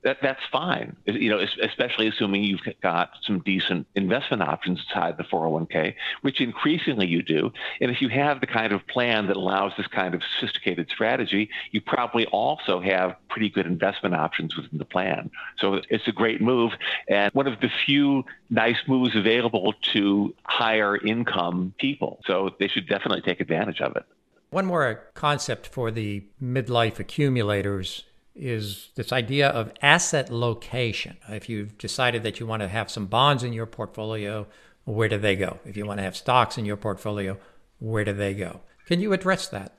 [0.06, 0.96] that that's fine.
[1.04, 7.08] You know, especially assuming you've got some decent investment options inside the 401k, which increasingly
[7.08, 7.52] you do.
[7.80, 11.50] And if you have the kind of plan that allows this kind of sophisticated strategy,
[11.72, 15.28] you probably also have pretty good investment options within the plan.
[15.58, 16.70] So it's a great move
[17.08, 22.20] and one of the few nice moves available to higher income people.
[22.26, 24.04] So they should definitely take advantage of it.
[24.50, 28.04] One more concept for the midlife accumulators
[28.34, 31.16] is this idea of asset location.
[31.28, 34.46] If you've decided that you want to have some bonds in your portfolio,
[34.84, 35.58] where do they go?
[35.64, 37.38] If you want to have stocks in your portfolio,
[37.78, 38.60] where do they go?
[38.86, 39.72] Can you address that?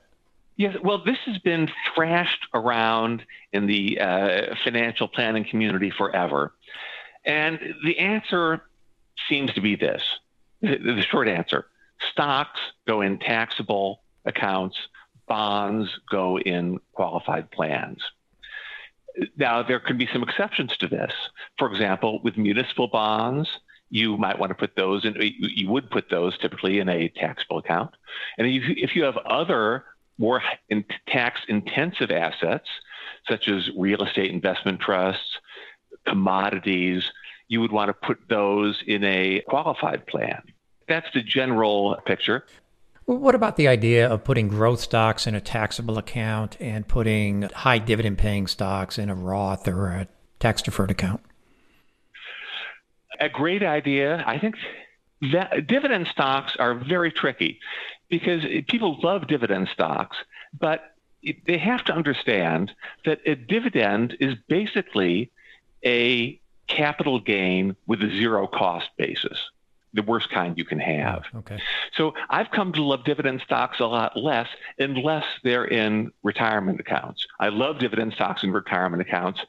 [0.56, 6.52] Yes, well, this has been thrashed around in the uh, financial planning community forever.
[7.24, 8.62] And the answer
[9.28, 10.02] seems to be this
[10.60, 11.66] the short answer
[12.10, 14.76] stocks go in taxable accounts,
[15.26, 17.98] bonds go in qualified plans.
[19.36, 21.12] Now, there can be some exceptions to this.
[21.58, 23.48] For example, with municipal bonds,
[23.90, 27.58] you might want to put those in, you would put those typically in a taxable
[27.58, 27.90] account.
[28.36, 29.84] And if you have other
[30.18, 30.42] more
[31.08, 32.68] tax intensive assets,
[33.28, 35.38] such as real estate investment trusts,
[36.06, 37.10] commodities,
[37.48, 40.42] you would want to put those in a qualified plan.
[40.86, 42.44] That's the general picture.
[43.08, 47.78] What about the idea of putting growth stocks in a taxable account and putting high
[47.78, 50.08] dividend paying stocks in a Roth or a
[50.40, 51.22] tax deferred account?
[53.18, 54.22] A great idea.
[54.26, 54.56] I think
[55.32, 57.60] that, dividend stocks are very tricky
[58.10, 60.18] because people love dividend stocks,
[60.60, 60.94] but
[61.46, 62.72] they have to understand
[63.06, 65.30] that a dividend is basically
[65.82, 69.50] a capital gain with a zero cost basis,
[69.94, 71.24] the worst kind you can have.
[71.34, 71.58] Oh, okay.
[71.94, 74.48] So I've come to love dividend stocks a lot less
[74.78, 77.26] unless they're in retirement accounts.
[77.40, 79.40] I love dividend stocks in retirement accounts,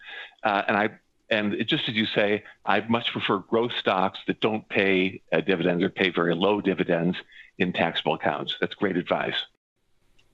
[0.44, 0.90] uh, and I
[1.30, 5.42] and it, just as you say, I much prefer growth stocks that don't pay uh,
[5.42, 7.18] dividends or pay very low dividends
[7.58, 8.56] in taxable accounts.
[8.60, 9.36] That's great advice.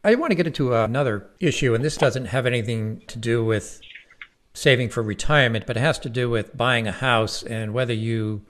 [0.04, 3.82] I want to get into another issue, and this doesn't have anything to do with
[4.54, 8.46] saving for retirement, but it has to do with buying a house and whether you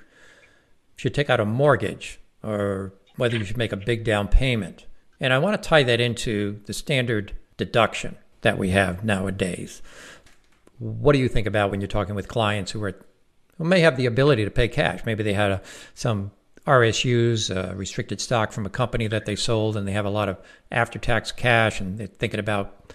[0.95, 4.85] should take out a mortgage or whether you should make a big down payment.
[5.19, 9.81] And I want to tie that into the standard deduction that we have nowadays.
[10.79, 12.95] What do you think about when you're talking with clients who are
[13.57, 15.05] who may have the ability to pay cash?
[15.05, 15.61] Maybe they had a,
[15.93, 16.31] some
[16.67, 20.27] RSUs, uh, restricted stock from a company that they sold, and they have a lot
[20.27, 20.37] of
[20.71, 22.93] after tax cash, and they're thinking about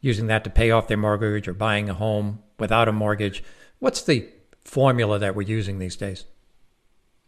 [0.00, 3.44] using that to pay off their mortgage or buying a home without a mortgage.
[3.78, 4.28] What's the
[4.64, 6.24] formula that we're using these days?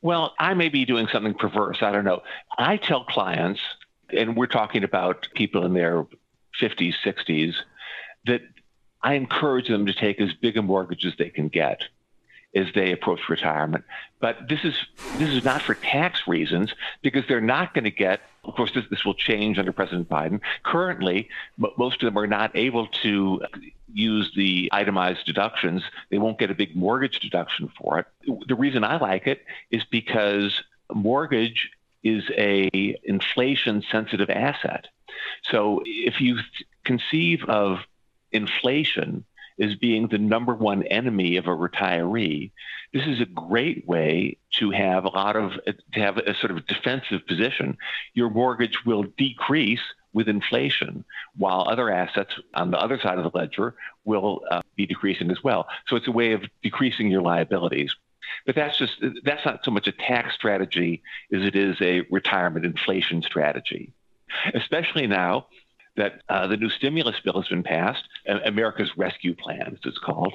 [0.03, 1.79] Well, I may be doing something perverse.
[1.81, 2.23] I don't know.
[2.59, 3.61] I tell clients,
[4.17, 6.05] and we're talking about people in their
[6.61, 7.55] 50s, 60s,
[8.27, 8.43] that
[9.03, 11.83] I encourage them to take as big a mortgage as they can get
[12.55, 13.85] as they approach retirement.
[14.21, 14.75] But this is
[15.17, 18.21] this is not for tax reasons because they're not going to get.
[18.45, 20.41] Of course, this, this will change under President Biden.
[20.65, 21.29] Currently,
[21.77, 23.41] most of them are not able to
[23.93, 25.83] use the itemized deductions.
[26.11, 28.07] They won't get a big mortgage deduction for it.
[28.49, 30.61] The reason I like it is because
[30.93, 31.71] mortgage
[32.03, 34.89] is a inflation sensitive asset.
[35.45, 36.39] So if you
[36.85, 37.79] conceive of
[38.33, 39.25] inflation
[39.61, 42.51] as being the number one enemy of a retiree,
[42.93, 45.53] this is a great way to have a lot of
[45.93, 47.77] to have a sort of defensive position.
[48.15, 49.81] Your mortgage will decrease
[50.12, 51.05] with inflation,
[51.37, 55.43] while other assets on the other side of the ledger will uh, be decreasing as
[55.43, 55.67] well.
[55.87, 57.95] So it's a way of decreasing your liabilities.
[58.47, 62.65] But that's just that's not so much a tax strategy as it is a retirement
[62.65, 63.93] inflation strategy.
[64.55, 65.47] Especially now
[65.97, 70.35] that uh, the new stimulus bill has been passed, America's Rescue Plan, as it's called,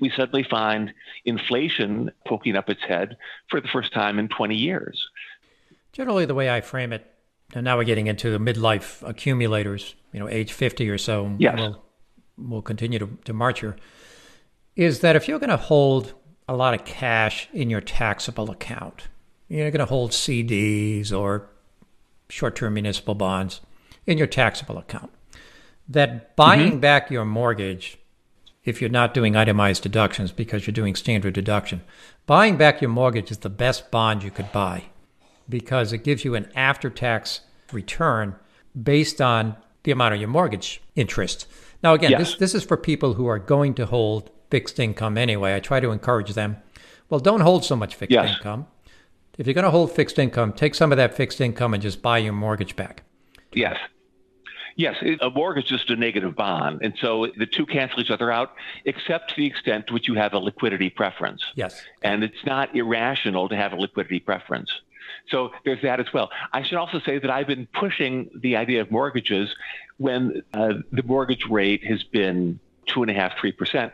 [0.00, 3.16] we suddenly find inflation poking up its head
[3.48, 5.08] for the first time in 20 years.
[5.92, 7.06] Generally, the way I frame it,
[7.54, 11.58] and now we're getting into the midlife accumulators, you know, age 50 or so, yes.
[11.58, 11.82] we'll,
[12.38, 13.76] we'll continue to, to march here,
[14.74, 16.14] is that if you're going to hold
[16.48, 19.08] a lot of cash in your taxable account,
[19.48, 21.50] you're going to hold CDs or
[22.30, 23.60] short term municipal bonds
[24.06, 25.10] in your taxable account.
[25.88, 26.80] That buying mm-hmm.
[26.80, 27.98] back your mortgage,
[28.64, 31.82] if you're not doing itemized deductions because you're doing standard deduction,
[32.26, 34.84] buying back your mortgage is the best bond you could buy
[35.48, 37.40] because it gives you an after tax
[37.72, 38.34] return
[38.80, 41.46] based on the amount of your mortgage interest.
[41.82, 42.30] Now, again, yes.
[42.30, 45.54] this, this is for people who are going to hold fixed income anyway.
[45.54, 46.56] I try to encourage them
[47.08, 48.36] well, don't hold so much fixed yes.
[48.36, 48.66] income.
[49.38, 52.02] If you're going to hold fixed income, take some of that fixed income and just
[52.02, 53.02] buy your mortgage back.
[53.52, 53.78] Yes.
[54.76, 56.80] Yes, a mortgage is just a negative bond.
[56.82, 60.14] And so the two cancel each other out, except to the extent to which you
[60.14, 61.44] have a liquidity preference.
[61.54, 61.82] Yes.
[62.02, 64.70] And it's not irrational to have a liquidity preference.
[65.28, 66.30] So there's that as well.
[66.52, 69.54] I should also say that I've been pushing the idea of mortgages
[69.98, 73.92] when uh, the mortgage rate has been two and a half, three percent,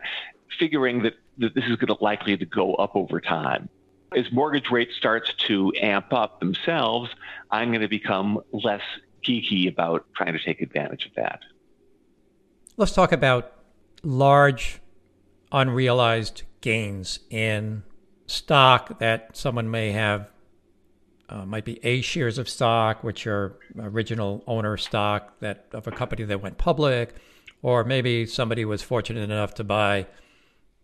[0.59, 3.69] figuring that, that this is going to likely to go up over time.
[4.15, 7.09] As mortgage rates starts to amp up themselves,
[7.49, 8.81] I'm going to become less
[9.25, 11.41] geeky about trying to take advantage of that.
[12.77, 13.53] Let's talk about
[14.03, 14.79] large
[15.51, 17.83] unrealized gains in
[18.27, 20.31] stock that someone may have.
[21.29, 25.91] Uh, might be A shares of stock, which are original owner stock that of a
[25.91, 27.15] company that went public,
[27.61, 30.07] or maybe somebody was fortunate enough to buy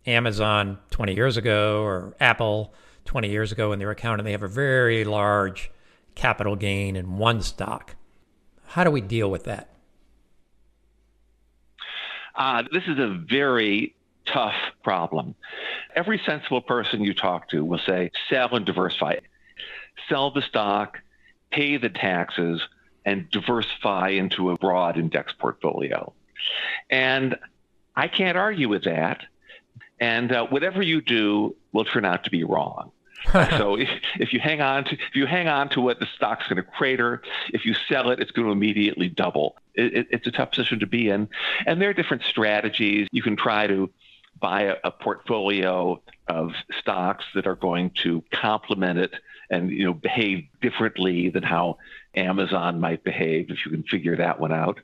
[0.06, 2.72] Amazon 20 years ago or Apple
[3.04, 5.70] 20 years ago in their account, and they have a very large
[6.14, 7.96] capital gain in one stock.
[8.68, 9.70] How do we deal with that?
[12.34, 13.94] Uh, this is a very
[14.26, 14.54] tough
[14.84, 15.34] problem.
[15.96, 19.16] Every sensible person you talk to will say, sell and diversify.
[20.08, 20.98] Sell the stock,
[21.50, 22.60] pay the taxes,
[23.04, 26.12] and diversify into a broad index portfolio.
[26.90, 27.36] And
[27.96, 29.22] I can't argue with that.
[29.98, 32.92] And uh, whatever you do will turn out to be wrong.
[33.32, 33.88] so if,
[34.18, 36.62] if you hang on to if you hang on to what the stock's going to
[36.62, 39.56] crater, if you sell it, it's going to immediately double.
[39.74, 41.28] It, it, it's a tough position to be in,
[41.66, 43.08] and there are different strategies.
[43.10, 43.90] You can try to
[44.40, 49.14] buy a, a portfolio of stocks that are going to complement it
[49.50, 51.78] and you know behave differently than how
[52.14, 54.80] Amazon might behave if you can figure that one out.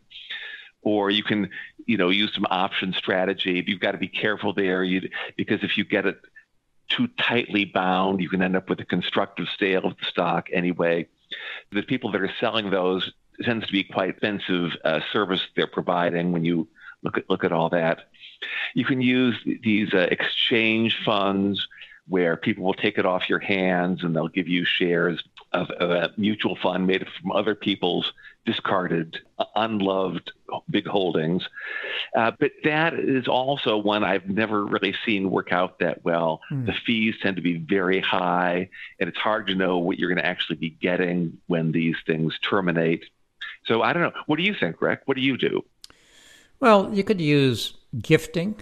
[0.83, 1.49] Or you can,
[1.87, 3.65] you know, use some option strategy.
[3.67, 6.19] You've got to be careful there, you, because if you get it
[6.97, 11.07] too tightly bound, you can end up with a constructive sale of the stock anyway.
[11.73, 16.33] The people that are selling those tends to be quite expensive uh, service they're providing
[16.33, 16.69] when you
[17.03, 18.09] look at look at all that.
[18.75, 21.67] You can use these uh, exchange funds
[22.07, 25.23] where people will take it off your hands and they'll give you shares
[25.53, 28.13] of, of a mutual fund made from other people's
[28.45, 29.19] discarded,
[29.57, 30.33] unloved
[30.71, 31.49] big holdings.
[32.15, 36.41] Uh, but that is also one I've never really seen work out that well.
[36.51, 36.67] Mm.
[36.67, 38.69] The fees tend to be very high,
[39.01, 42.39] and it's hard to know what you're going to actually be getting when these things
[42.39, 43.05] terminate.
[43.67, 44.13] So I don't know.
[44.27, 45.03] What do you think, Rick?
[45.07, 45.65] What do you do?
[46.61, 48.57] Well, you could use gifting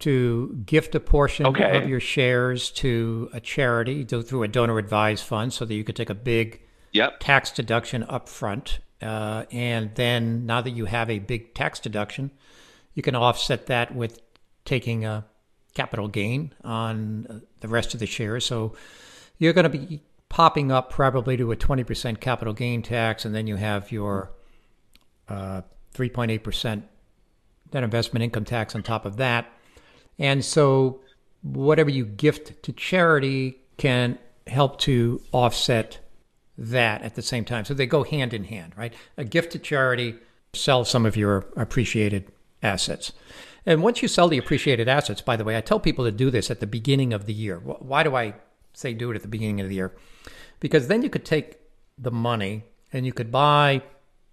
[0.00, 1.76] to gift a portion okay.
[1.76, 5.96] of your shares to a charity through a donor advised fund so that you could
[5.96, 6.60] take a big
[6.92, 7.16] yep.
[7.20, 8.80] tax deduction up front.
[9.02, 12.30] Uh, and then now that you have a big tax deduction,
[12.94, 14.20] you can offset that with
[14.64, 15.24] taking a
[15.74, 18.46] capital gain on uh, the rest of the shares.
[18.46, 18.74] So
[19.38, 23.46] you're going to be popping up probably to a 20% capital gain tax, and then
[23.46, 24.32] you have your
[25.28, 25.62] uh,
[25.94, 26.82] 3.8%
[27.72, 29.52] net investment income tax on top of that.
[30.18, 31.00] And so
[31.42, 35.98] whatever you gift to charity can help to offset
[36.56, 37.64] that at the same time.
[37.64, 38.92] So they go hand in hand, right?
[39.16, 40.16] A gift to charity,
[40.52, 42.30] sell some of your appreciated
[42.62, 43.12] assets.
[43.66, 46.30] And once you sell the appreciated assets, by the way, I tell people to do
[46.30, 47.58] this at the beginning of the year.
[47.58, 48.34] Why do I
[48.72, 49.94] say do it at the beginning of the year?
[50.60, 51.58] Because then you could take
[51.98, 53.82] the money and you could buy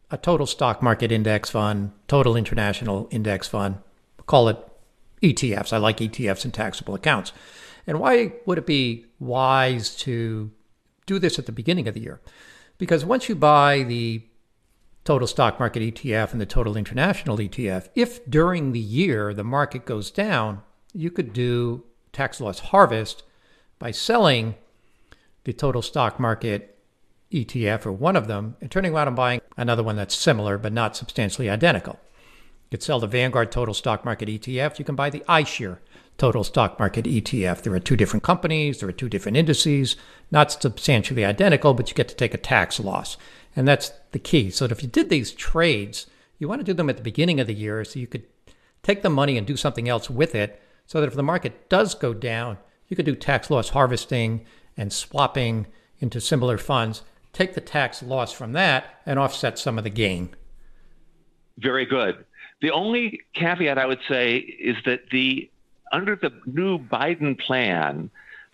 [0.10, 3.78] a total stock market index fund, total international index fund,
[4.26, 4.58] call it
[5.22, 5.72] ETFs.
[5.72, 7.32] I like ETFs and taxable accounts.
[7.88, 10.52] And why would it be wise to
[11.12, 12.22] do this at the beginning of the year?
[12.78, 14.24] Because once you buy the
[15.04, 19.86] total stock market ETF and the total international ETF, if during the year the market
[19.86, 20.62] goes down,
[20.94, 21.84] you could do
[22.14, 23.24] tax loss harvest
[23.80, 24.56] by selling
[25.44, 26.78] the total stock market
[27.32, 30.74] ETF or one of them and turning around and buying another one that's similar but
[30.74, 32.00] not substantially identical.
[32.66, 34.80] You could sell the Vanguard Total Stock Market ETF.
[34.80, 35.80] You can buy the iShares
[36.18, 37.64] Total Stock Market ETF.
[37.64, 39.96] There are two different companies, there are two different indices,
[40.30, 43.18] not substantially identical, but you get to take a tax loss.
[43.56, 44.50] And that's the key.
[44.50, 46.08] So if you did these trades,
[46.40, 48.26] you want to do them at the beginning of the year so you could
[48.84, 51.96] take the money and do something else with it so that if the market does
[51.96, 52.58] go down,
[52.88, 54.46] you could do tax loss harvesting
[54.76, 55.68] and swapping
[56.00, 57.04] into similar funds,
[57.34, 60.36] take the tax loss from that and offset some of the gain.
[61.58, 62.26] Very good.
[62.62, 65.50] The only caveat I would say is that the
[65.92, 68.10] under the new Biden plan,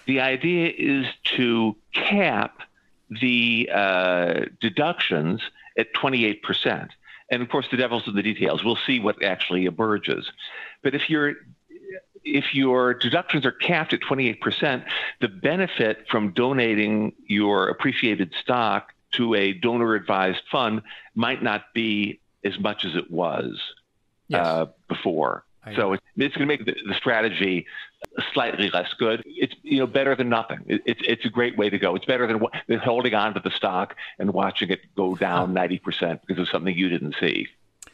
[0.05, 2.61] the idea is to cap
[3.09, 5.41] the uh, deductions
[5.77, 6.89] at 28%.
[7.29, 8.63] And of course, the devil's in the details.
[8.63, 10.31] We'll see what actually emerges.
[10.81, 11.35] But if you're
[12.23, 14.83] if your deductions are capped at 28%,
[15.21, 20.81] the benefit from donating your appreciated stock to a donor advised fund
[21.15, 23.57] might not be as much as it was
[24.27, 24.45] yes.
[24.45, 25.45] uh, before.
[25.75, 27.65] So it's, it's going to make the, the, strategy
[28.33, 29.23] slightly less good.
[29.25, 30.59] It's you know better than nothing.
[30.67, 31.95] It, it's it's a great way to go.
[31.95, 35.79] It's better than, than holding on to the stock and watching it go down ninety
[35.79, 37.47] percent because of something you didn't see,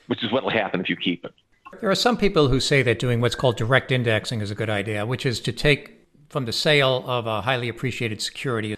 [0.08, 1.34] which is what will happen if you keep it.
[1.82, 4.70] There are some people who say that doing what's called direct indexing is a good
[4.70, 8.78] idea, which is to take from the sale of a highly appreciated security,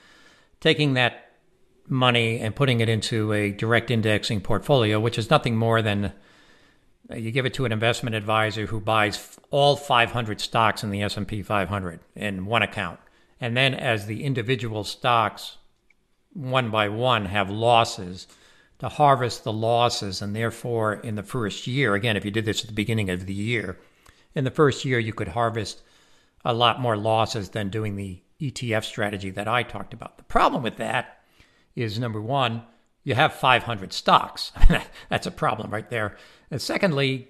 [0.60, 1.32] taking that
[1.88, 6.14] money and putting it into a direct indexing portfolio, which is nothing more than
[7.14, 11.44] you give it to an investment advisor who buys all 500 stocks in the S&P
[11.44, 13.00] 500 in one account.
[13.40, 15.58] And then as the individual stocks
[16.34, 18.28] one by one have losses,
[18.80, 22.62] to harvest the losses and therefore in the first year, again if you did this
[22.62, 23.80] at the beginning of the year,
[24.34, 25.82] in the first year you could harvest
[26.44, 30.18] a lot more losses than doing the ETF strategy that I talked about.
[30.18, 31.20] The problem with that
[31.76, 32.62] is number 1,
[33.06, 34.52] you have 500 stocks.
[35.10, 36.18] That's a problem right there.
[36.52, 37.30] And secondly,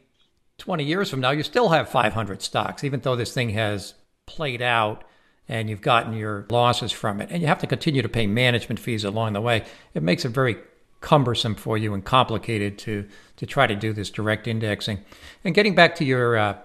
[0.57, 3.93] 20 years from now, you still have 500 stocks, even though this thing has
[4.25, 5.03] played out
[5.47, 7.29] and you've gotten your losses from it.
[7.29, 9.63] And you have to continue to pay management fees along the way.
[9.93, 10.57] It makes it very
[11.01, 15.03] cumbersome for you and complicated to, to try to do this direct indexing.
[15.43, 16.57] And getting back to your uh,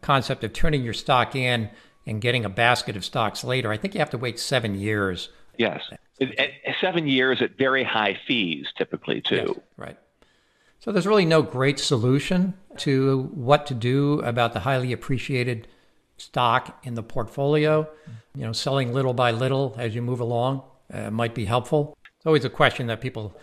[0.00, 1.70] concept of turning your stock in
[2.06, 5.28] and getting a basket of stocks later, I think you have to wait seven years.
[5.58, 5.82] Yes.
[6.80, 9.44] Seven years at very high fees, typically, too.
[9.46, 9.98] Yes, right.
[10.78, 15.68] So there's really no great solution to what to do about the highly appreciated
[16.16, 17.88] stock in the portfolio.
[18.34, 20.62] You know, selling little by little as you move along
[20.92, 21.96] uh, might be helpful.
[22.16, 23.36] It's always a question that people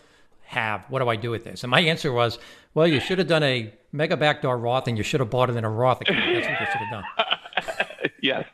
[0.45, 0.85] have.
[0.89, 1.63] What do I do with this?
[1.63, 2.39] And my answer was,
[2.73, 5.55] well, you should have done a mega backdoor Roth and you should have bought it
[5.55, 6.19] in a Roth account.
[6.33, 8.11] That's what you should have done.
[8.21, 8.45] yes.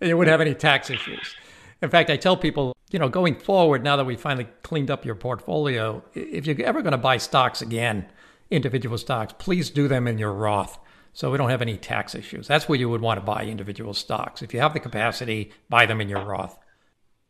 [0.00, 1.34] And you wouldn't have any tax issues.
[1.82, 5.04] In fact, I tell people, you know, going forward, now that we finally cleaned up
[5.04, 8.06] your portfolio, if you're ever going to buy stocks again,
[8.50, 10.78] individual stocks, please do them in your Roth
[11.12, 12.46] so we don't have any tax issues.
[12.46, 14.42] That's where you would want to buy individual stocks.
[14.42, 16.56] If you have the capacity, buy them in your Roth.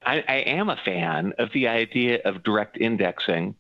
[0.05, 3.55] I, I am a fan of the idea of direct indexing.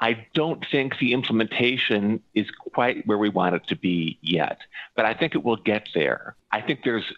[0.00, 4.58] I don't think the implementation is quite where we want it to be yet,
[4.96, 6.36] but I think it will get there.
[6.50, 7.12] I think there's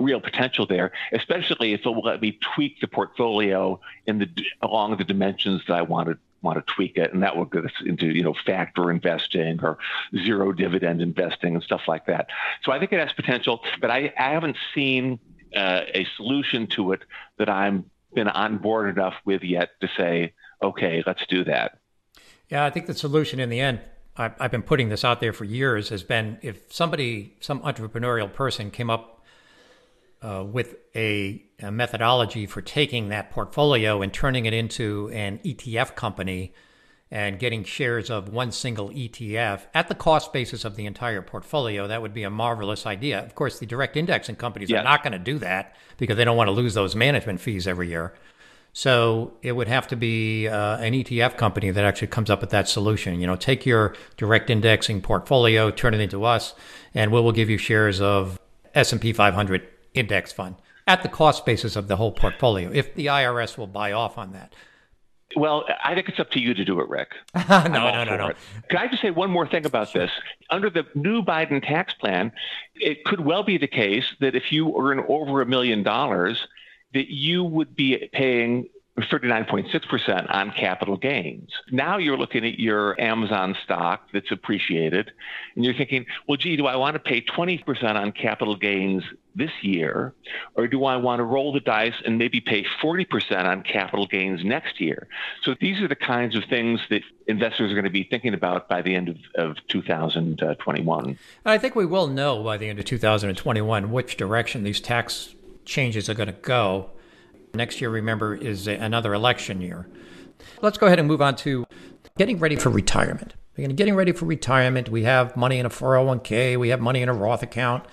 [0.00, 4.28] real potential there, especially if it will let me tweak the portfolio in the
[4.62, 7.72] along the dimensions that I wanted want to tweak it, and that will get us
[7.84, 9.78] into you know factor investing or
[10.16, 12.28] zero dividend investing and stuff like that.
[12.62, 15.18] So I think it has potential, but I, I haven't seen
[15.56, 17.02] uh, a solution to it
[17.38, 20.32] that I'm been on board enough with yet to say,
[20.62, 21.78] okay, let's do that.
[22.48, 23.80] Yeah, I think the solution in the end,
[24.16, 28.32] I've, I've been putting this out there for years, has been if somebody, some entrepreneurial
[28.32, 29.23] person came up
[30.24, 35.94] uh, with a, a, methodology for taking that portfolio and turning it into an ETF
[35.94, 36.54] company
[37.10, 41.86] and getting shares of one single ETF at the cost basis of the entire portfolio,
[41.86, 43.22] that would be a marvelous idea.
[43.22, 46.38] Of course, the direct indexing companies are not going to do that because they don't
[46.38, 48.14] want to lose those management fees every year.
[48.72, 52.50] So it would have to be uh, an ETF company that actually comes up with
[52.50, 53.20] that solution.
[53.20, 56.54] You know, take your direct indexing portfolio, turn it into us,
[56.94, 58.40] and we will give you shares of
[58.74, 63.56] S&P 500 index fund at the cost basis of the whole portfolio if the IRS
[63.56, 64.54] will buy off on that.
[65.36, 67.08] Well, I think it's up to you to do it, Rick.
[67.34, 68.26] no, no, no, no.
[68.28, 68.36] It.
[68.68, 70.10] Can I just say one more thing about this?
[70.50, 72.30] Under the new Biden tax plan,
[72.76, 76.46] it could well be the case that if you earn over a million dollars,
[76.92, 78.68] that you would be paying
[79.02, 81.50] 39.6% on capital gains.
[81.72, 85.10] Now you're looking at your Amazon stock that's appreciated,
[85.56, 89.02] and you're thinking, well, gee, do I want to pay 20% on capital gains
[89.34, 90.14] this year,
[90.54, 94.44] or do I want to roll the dice and maybe pay 40% on capital gains
[94.44, 95.08] next year?
[95.42, 98.68] So these are the kinds of things that investors are going to be thinking about
[98.68, 101.18] by the end of, of 2021.
[101.44, 105.34] I think we will know by the end of 2021 which direction these tax
[105.64, 106.90] changes are going to go.
[107.54, 109.86] Next year, remember, is another election year.
[110.60, 111.66] Let's go ahead and move on to
[112.18, 113.34] getting ready for retirement.
[113.56, 117.14] Getting ready for retirement, we have money in a 401k, we have money in a
[117.14, 117.84] Roth account,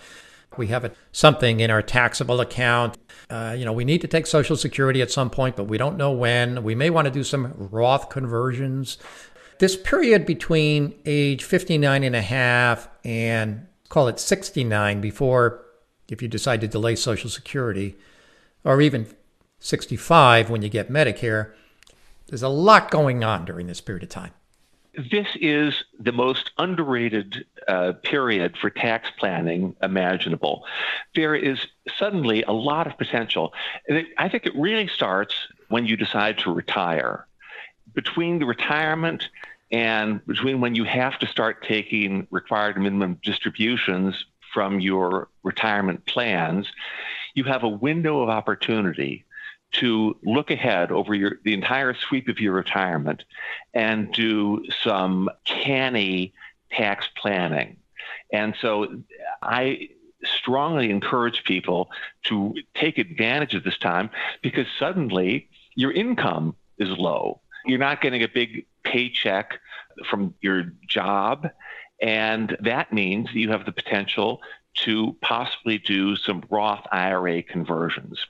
[0.57, 2.97] we have a, something in our taxable account.
[3.29, 5.97] Uh, you know, we need to take Social Security at some point, but we don't
[5.97, 6.63] know when.
[6.63, 8.97] We may want to do some Roth conversions.
[9.59, 15.63] This period between age 59 and a half and call it 69 before,
[16.09, 17.95] if you decide to delay Social Security,
[18.63, 19.07] or even
[19.61, 21.51] 65 when you get Medicare.
[22.27, 24.31] There's a lot going on during this period of time.
[24.93, 30.65] This is the most underrated uh, period for tax planning imaginable.
[31.15, 33.53] There is suddenly a lot of potential.
[33.85, 35.33] It, I think it really starts
[35.69, 37.25] when you decide to retire.
[37.93, 39.29] Between the retirement
[39.71, 46.67] and between when you have to start taking required minimum distributions from your retirement plans,
[47.33, 49.23] you have a window of opportunity
[49.73, 53.23] to look ahead over your the entire sweep of your retirement
[53.73, 56.33] and do some canny
[56.71, 57.77] tax planning.
[58.31, 59.01] And so
[59.41, 59.89] I
[60.23, 61.89] strongly encourage people
[62.23, 64.09] to take advantage of this time
[64.41, 67.41] because suddenly your income is low.
[67.65, 69.59] You're not getting a big paycheck
[70.09, 71.49] from your job.
[72.01, 74.41] And that means you have the potential
[74.73, 78.25] to possibly do some Roth IRA conversions.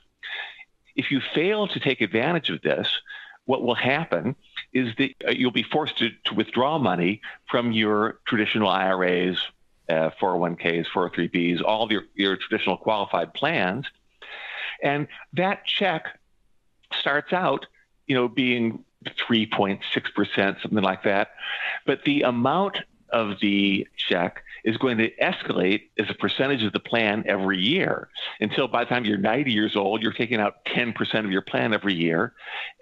[0.96, 2.88] If you fail to take advantage of this,
[3.44, 4.36] what will happen
[4.72, 7.20] is that uh, you'll be forced to, to withdraw money
[7.50, 9.36] from your traditional IRAs,
[9.88, 13.86] uh, 401ks, 403bs, all your, your traditional qualified plans.
[14.82, 16.18] And that check
[16.94, 17.66] starts out,
[18.06, 21.32] you know, being 3.6%, something like that.
[21.84, 22.78] But the amount
[23.10, 28.08] of the check is going to escalate as a percentage of the plan every year
[28.40, 31.72] until by the time you're 90 years old, you're taking out 10% of your plan
[31.74, 32.32] every year.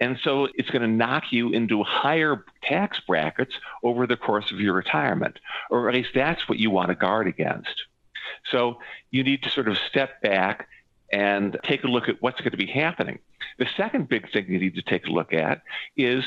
[0.01, 4.61] And so it's going to knock you into higher tax brackets over the course of
[4.61, 5.39] your retirement,
[5.71, 7.85] or at least that's what you want to guard against.
[8.51, 8.79] So
[9.11, 10.69] you need to sort of step back
[11.13, 13.19] and take a look at what's going to be happening.
[13.59, 15.63] The second big thing you need to take a look at
[15.97, 16.25] is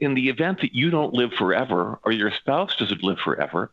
[0.00, 3.70] in the event that you don't live forever or your spouse doesn't live forever,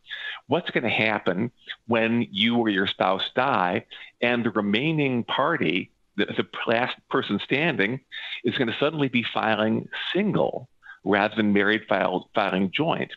[0.47, 1.51] what's going to happen
[1.88, 3.86] when you or your spouse die
[4.21, 8.01] and the remaining party, the, the last person standing,
[8.43, 10.69] is going to suddenly be filing single
[11.03, 13.11] rather than married file, filing joint?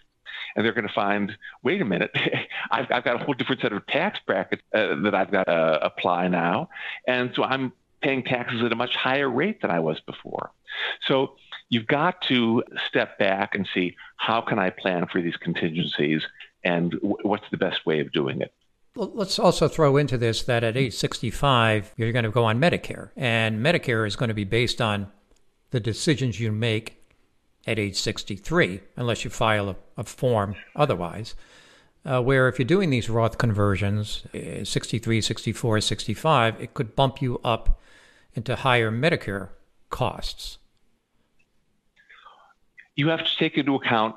[0.56, 2.10] and they're going to find, wait a minute,
[2.70, 5.78] I've, I've, got a whole different set of tax brackets uh, that I've got to
[5.84, 6.70] apply now,
[7.06, 10.50] and so I'm paying taxes at a much higher rate than I was before.
[11.06, 11.36] So
[11.70, 16.22] you've got to step back and see how can I plan for these contingencies
[16.62, 18.52] and what's the best way of doing it.
[18.96, 22.60] Well, let's also throw into this that at age 65, you're going to go on
[22.60, 25.10] Medicare, and Medicare is going to be based on
[25.70, 26.96] the decisions you make
[27.66, 31.34] at age 63, unless you file a, a form otherwise.
[32.04, 37.20] Uh, where if you're doing these Roth conversions, uh, 63, 64, 65, it could bump
[37.20, 37.78] you up
[38.34, 39.50] into higher Medicare
[39.90, 40.56] costs.
[43.00, 44.16] You have to take into account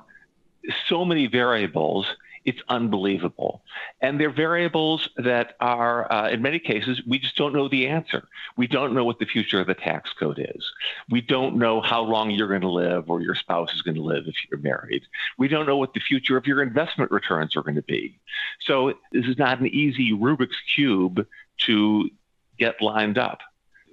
[0.88, 2.06] so many variables
[2.46, 3.62] it's unbelievable.
[4.02, 8.28] And they're variables that are, uh, in many cases, we just don't know the answer.
[8.58, 10.72] We don't know what the future of the tax code is.
[11.10, 14.02] We don't know how long you're going to live or your spouse is going to
[14.04, 15.04] live if you're married.
[15.38, 18.20] We don't know what the future of your investment returns are going to be.
[18.62, 21.26] So this is not an easy Rubik's Cube
[21.60, 22.10] to
[22.58, 23.40] get lined up.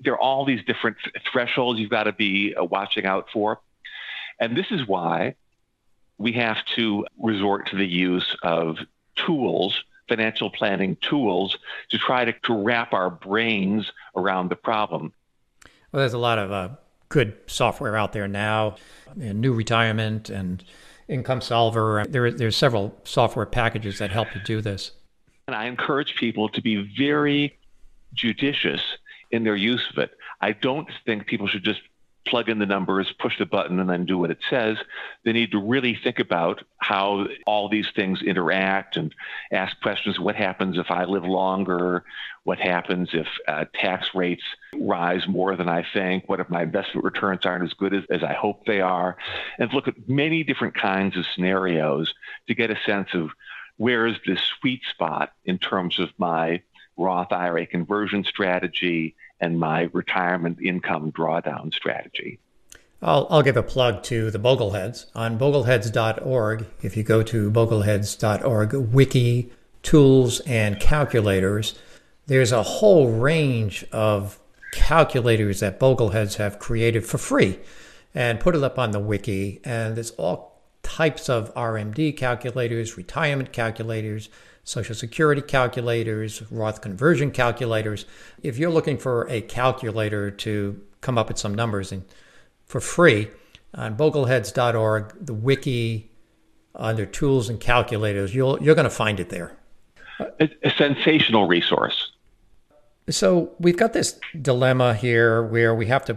[0.02, 0.96] There are all these different
[1.30, 3.60] thresholds you've got to be uh, watching out for.
[4.40, 5.34] And this is why
[6.18, 8.78] we have to resort to the use of
[9.14, 11.56] tools, financial planning tools,
[11.90, 15.12] to try to, to wrap our brains around the problem.
[15.92, 16.70] Well, there's a lot of uh,
[17.08, 18.76] good software out there now,
[19.20, 20.64] and New Retirement and
[21.08, 22.04] Income Solver.
[22.08, 24.92] There, there's several software packages that help you do this.
[25.48, 27.58] And I encourage people to be very
[28.14, 28.80] judicious
[29.30, 30.12] in their use of it.
[30.40, 31.80] I don't think people should just
[32.26, 34.76] plug in the numbers, push the button, and then do what it says.
[35.24, 39.14] They need to really think about how all these things interact and
[39.50, 42.04] ask questions what happens if I live longer?
[42.44, 44.44] What happens if uh, tax rates
[44.74, 46.28] rise more than I think?
[46.28, 49.16] What if my investment returns aren't as good as, as I hope they are?
[49.58, 52.14] And look at many different kinds of scenarios
[52.48, 53.30] to get a sense of
[53.76, 56.62] where is the sweet spot in terms of my
[56.98, 62.38] Roth IRA conversion strategy and my retirement income drawdown strategy.
[63.02, 66.66] I'll, I'll give a plug to the Bogleheads on bogleheads.org.
[66.82, 69.50] If you go to bogleheads.org, wiki,
[69.82, 71.78] tools, and calculators,
[72.26, 74.38] there's a whole range of
[74.72, 77.58] calculators that Bogleheads have created for free
[78.14, 79.60] and put it up on the wiki.
[79.64, 84.28] And there's all types of RMD calculators, retirement calculators,
[84.70, 88.04] Social Security calculators, Roth conversion calculators.
[88.40, 92.04] If you're looking for a calculator to come up with some numbers and
[92.66, 93.30] for free
[93.74, 96.12] on bogleheads.org, the wiki
[96.76, 99.56] under tools and calculators, you'll, you're going to find it there.
[100.38, 102.12] A, a sensational resource.
[103.08, 106.16] So we've got this dilemma here where we have to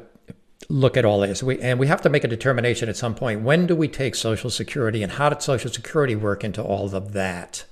[0.70, 1.41] look at all this.
[1.41, 3.41] We, and we have to make a determination at some point.
[3.41, 7.14] When do we take Social Security and how did Social Security work into all of
[7.14, 7.66] that?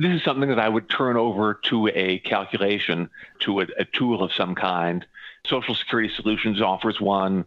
[0.00, 4.22] This is something that I would turn over to a calculation, to a, a tool
[4.22, 5.04] of some kind.
[5.44, 7.44] Social Security Solutions offers one.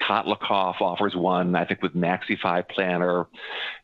[0.00, 3.26] Kotlikoff offers one, I think, with MaxiFi Planner.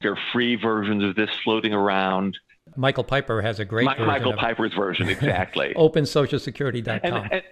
[0.01, 2.39] There are free versions of this floating around.
[2.75, 5.75] Michael Piper has a great My, version Michael Piper's version, exactly.
[5.77, 6.99] OpenSocialSecurity.com.
[7.05, 7.43] And, and,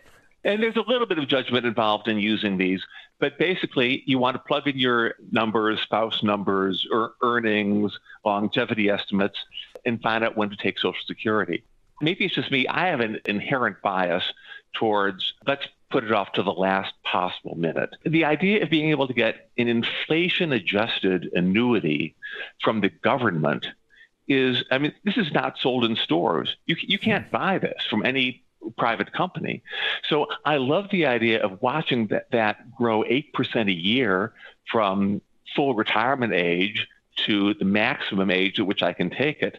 [0.44, 2.82] and there's a little bit of judgment involved in using these,
[3.18, 9.38] but basically, you want to plug in your numbers, spouse numbers, or earnings, longevity estimates,
[9.84, 11.64] and find out when to take Social Security.
[12.00, 12.66] Maybe it's just me.
[12.66, 14.24] I have an inherent bias
[14.74, 17.90] towards let's put it off to the last possible minute.
[18.04, 22.16] The idea of being able to get an inflation adjusted annuity
[22.62, 23.68] from the government
[24.26, 26.56] is, I mean, this is not sold in stores.
[26.66, 27.36] You, you can't mm-hmm.
[27.36, 28.42] buy this from any
[28.76, 29.62] private company.
[30.08, 34.32] So I love the idea of watching that, that grow 8% a year
[34.70, 35.20] from
[35.54, 36.88] full retirement age
[37.26, 39.58] to the maximum age at which I can take it.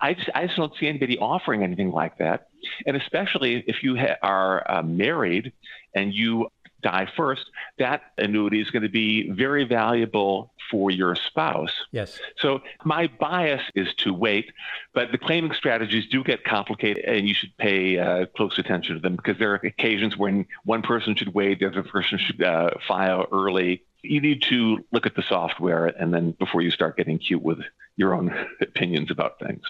[0.00, 2.48] I just, I just don't see anybody offering anything like that.
[2.86, 5.52] And especially if you ha- are uh, married
[5.94, 6.48] and you
[6.82, 7.46] die first,
[7.78, 11.72] that annuity is going to be very valuable for your spouse.
[11.92, 12.18] Yes.
[12.38, 14.52] So my bias is to wait,
[14.92, 19.00] but the claiming strategies do get complicated, and you should pay uh, close attention to
[19.00, 22.70] them because there are occasions when one person should wait, the other person should uh,
[22.86, 27.18] file early you need to look at the software and then before you start getting
[27.18, 27.58] cute with
[27.96, 29.62] your own opinions about things.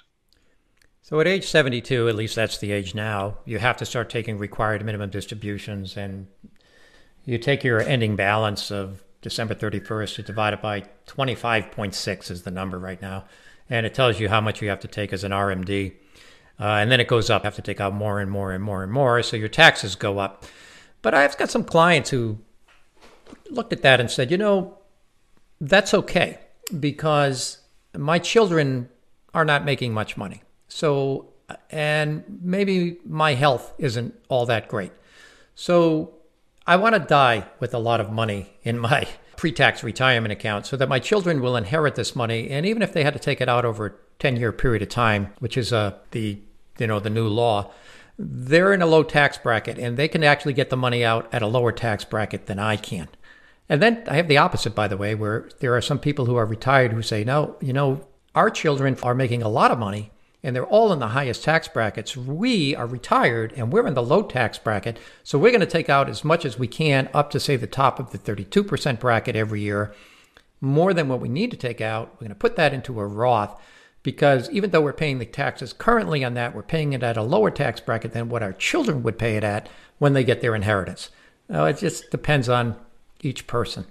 [1.02, 4.38] So at age 72, at least that's the age now, you have to start taking
[4.38, 6.26] required minimum distributions and
[7.24, 12.50] you take your ending balance of December 31st, you divide it by 25.6 is the
[12.50, 13.24] number right now.
[13.68, 15.94] And it tells you how much you have to take as an RMD.
[16.58, 17.42] Uh, and then it goes up.
[17.42, 19.22] You have to take out more and more and more and more.
[19.22, 20.44] So your taxes go up.
[21.02, 22.38] But I've got some clients who
[23.50, 24.78] looked at that and said, you know,
[25.60, 26.38] that's okay
[26.78, 27.58] because
[27.96, 28.88] my children
[29.34, 30.42] are not making much money.
[30.68, 31.28] So,
[31.70, 34.92] and maybe my health isn't all that great.
[35.54, 36.14] So
[36.66, 39.06] I want to die with a lot of money in my
[39.36, 42.50] pre tax retirement account so that my children will inherit this money.
[42.50, 44.88] And even if they had to take it out over a 10 year period of
[44.88, 46.38] time, which is uh, the,
[46.78, 47.70] you know, the new law,
[48.18, 51.42] they're in a low tax bracket and they can actually get the money out at
[51.42, 53.08] a lower tax bracket than I can.
[53.68, 56.36] And then I have the opposite, by the way, where there are some people who
[56.36, 60.12] are retired who say, no, you know, our children are making a lot of money
[60.42, 62.16] and they're all in the highest tax brackets.
[62.16, 64.98] We are retired and we're in the low tax bracket.
[65.24, 67.66] So we're going to take out as much as we can up to, say, the
[67.66, 69.92] top of the 32% bracket every year,
[70.60, 72.10] more than what we need to take out.
[72.14, 73.60] We're going to put that into a Roth
[74.04, 77.22] because even though we're paying the taxes currently on that, we're paying it at a
[77.22, 80.54] lower tax bracket than what our children would pay it at when they get their
[80.54, 81.10] inheritance.
[81.48, 82.76] Now, it just depends on
[83.26, 83.84] each person.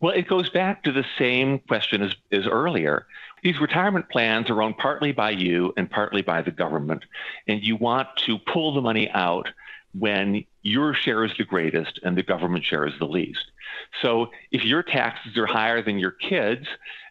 [0.00, 3.06] Well, it goes back to the same question as, as earlier.
[3.42, 7.04] These retirement plans are owned partly by you and partly by the government,
[7.46, 9.48] and you want to pull the money out
[9.94, 13.50] when your share is the greatest and the government share is the least.
[14.00, 16.66] So if your taxes are higher than your kids,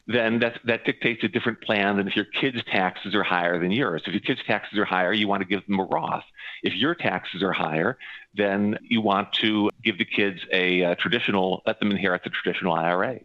[0.07, 3.71] then that, that dictates a different plan than if your kids' taxes are higher than
[3.71, 4.03] yours.
[4.05, 6.25] If your kids' taxes are higher, you want to give them a Roth.
[6.63, 7.97] If your taxes are higher,
[8.35, 12.73] then you want to give the kids a, a traditional, let them inherit the traditional
[12.73, 13.19] IRA.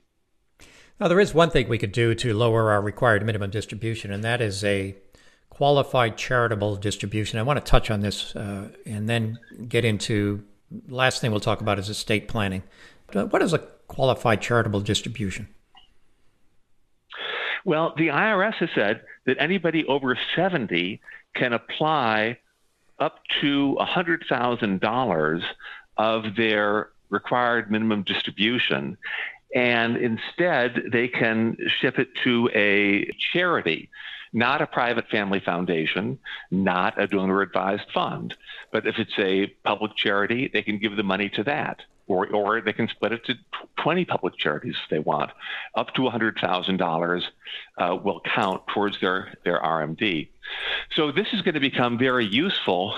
[0.99, 4.25] Now, there is one thing we could do to lower our required minimum distribution, and
[4.25, 4.97] that is a
[5.51, 7.39] qualified charitable distribution.
[7.39, 10.43] I want to touch on this uh, and then get into
[10.89, 12.63] last thing we'll talk about is estate planning.
[13.13, 13.59] What is a
[13.89, 15.49] qualified charitable distribution?
[17.65, 21.01] Well, the IRS has said that anybody over 70
[21.35, 22.39] can apply
[22.99, 25.43] up to $100,000
[25.97, 28.97] of their required minimum distribution.
[29.55, 33.89] And instead, they can ship it to a charity,
[34.33, 36.19] not a private family foundation,
[36.51, 38.35] not a donor advised fund.
[38.73, 42.61] But if it's a public charity, they can give the money to that or, or
[42.61, 43.35] they can split it to
[43.83, 45.31] 20 public charities if they want.
[45.75, 47.23] Up to $100,000
[47.79, 50.29] uh, will count towards their, their RMD.
[50.95, 52.95] So this is going to become very useful,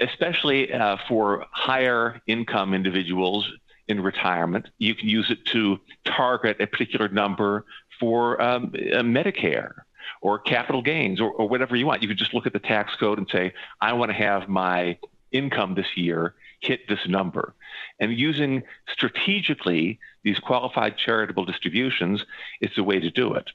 [0.00, 3.50] especially uh, for higher income individuals
[3.88, 4.68] in retirement.
[4.78, 7.64] You can use it to target a particular number
[7.98, 9.72] for um, Medicare
[10.20, 12.02] or capital gains or, or whatever you want.
[12.02, 14.98] You can just look at the tax code and say, I want to have my
[15.32, 17.54] income this year hit this number.
[18.00, 18.62] And using
[18.92, 22.24] strategically these qualified charitable distributions
[22.60, 23.50] is the way to do it.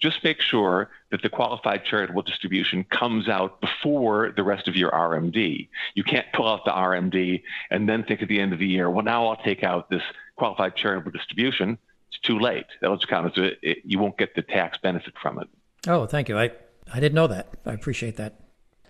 [0.00, 4.90] Just make sure that the qualified charitable distribution comes out before the rest of your
[4.90, 5.68] RMD.
[5.94, 8.90] You can't pull out the RMD and then think at the end of the year,
[8.90, 10.02] well, now I'll take out this
[10.36, 11.78] qualified charitable distribution.
[12.08, 12.66] It's too late.
[12.80, 15.48] That'll just count as a, it, you won't get the tax benefit from it.
[15.86, 16.38] Oh, thank you.
[16.38, 16.50] I,
[16.92, 17.48] I didn't know that.
[17.64, 18.40] I appreciate that.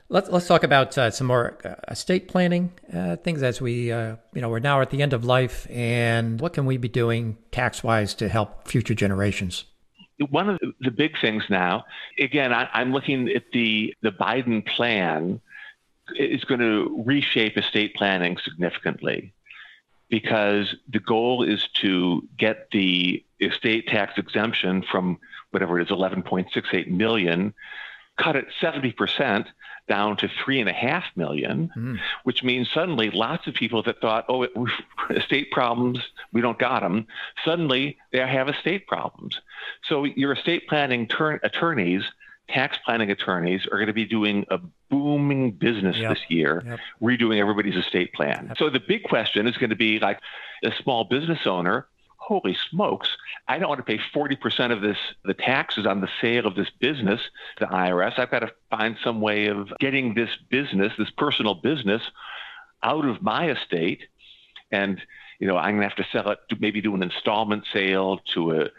[0.08, 4.16] Let's let's talk about uh, some more uh, estate planning uh, things as we uh,
[4.34, 7.38] you know we're now at the end of life, and what can we be doing
[7.50, 9.64] tax wise to help future generations?
[10.30, 11.84] One of the big things now,
[12.18, 15.40] again, I, I'm looking at the the Biden plan
[16.14, 19.32] is going to reshape estate planning significantly
[20.08, 25.18] because the goal is to get the estate tax exemption from
[25.50, 27.52] whatever it is 11.68 million
[28.16, 29.46] cut it 70%
[29.88, 31.98] down to three and a half million, mm.
[32.24, 34.50] which means suddenly lots of people that thought, oh, it,
[35.10, 35.98] estate problems,
[36.32, 37.06] we don't got them,
[37.44, 39.40] suddenly they have estate problems.
[39.88, 41.08] So your estate planning
[41.42, 42.02] attorneys,
[42.48, 44.58] tax planning attorneys are going to be doing a
[44.90, 46.14] booming business yep.
[46.14, 46.78] this year, yep.
[47.02, 48.46] redoing everybody's estate plan.
[48.48, 48.58] Yep.
[48.58, 50.20] So the big question is going to be like
[50.64, 51.86] a small business owner
[52.26, 53.08] holy smokes,
[53.46, 56.68] I don't want to pay 40% of this, the taxes on the sale of this
[56.80, 57.20] business
[57.58, 58.18] to the IRS.
[58.18, 62.02] I've got to find some way of getting this business, this personal business,
[62.82, 64.02] out of my estate.
[64.72, 65.00] And,
[65.38, 68.18] you know, I'm going to have to sell it to maybe do an installment sale
[68.34, 68.70] to a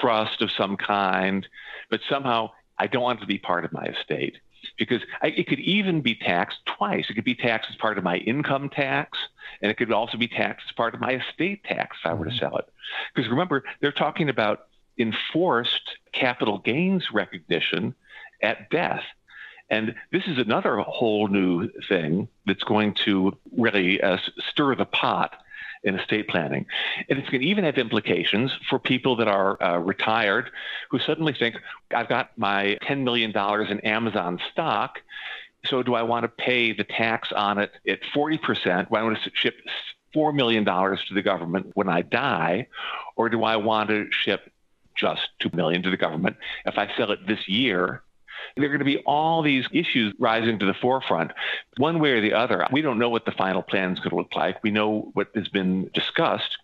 [0.00, 1.46] trust of some kind.
[1.90, 4.38] But somehow I don't want it to be part of my estate
[4.78, 7.06] because I, it could even be taxed twice.
[7.08, 9.18] It could be taxed as part of my income tax,
[9.62, 12.24] and it could also be taxed as part of my estate tax if I were
[12.26, 12.38] to mm-hmm.
[12.38, 12.68] sell it.
[13.14, 14.66] Because remember, they're talking about
[14.98, 17.94] enforced capital gains recognition
[18.42, 19.02] at death.
[19.68, 24.18] And this is another whole new thing that's going to really uh,
[24.50, 25.34] stir the pot
[25.86, 26.66] in estate planning.
[27.08, 30.50] And it's going to even have implications for people that are uh, retired
[30.90, 31.56] who suddenly think,
[31.94, 35.00] I've got my $10 million in Amazon stock.
[35.64, 38.86] So do I want to pay the tax on it at 40%?
[38.90, 39.54] Why don't I ship
[40.14, 42.66] $4 million to the government when I die?
[43.14, 44.52] Or do I want to ship
[44.96, 48.02] just 2 million to the government if I sell it this year
[48.56, 51.32] there are going to be all these issues rising to the forefront,
[51.76, 52.66] one way or the other.
[52.70, 54.62] We don't know what the final plan is going to look like.
[54.62, 56.58] We know what has been discussed,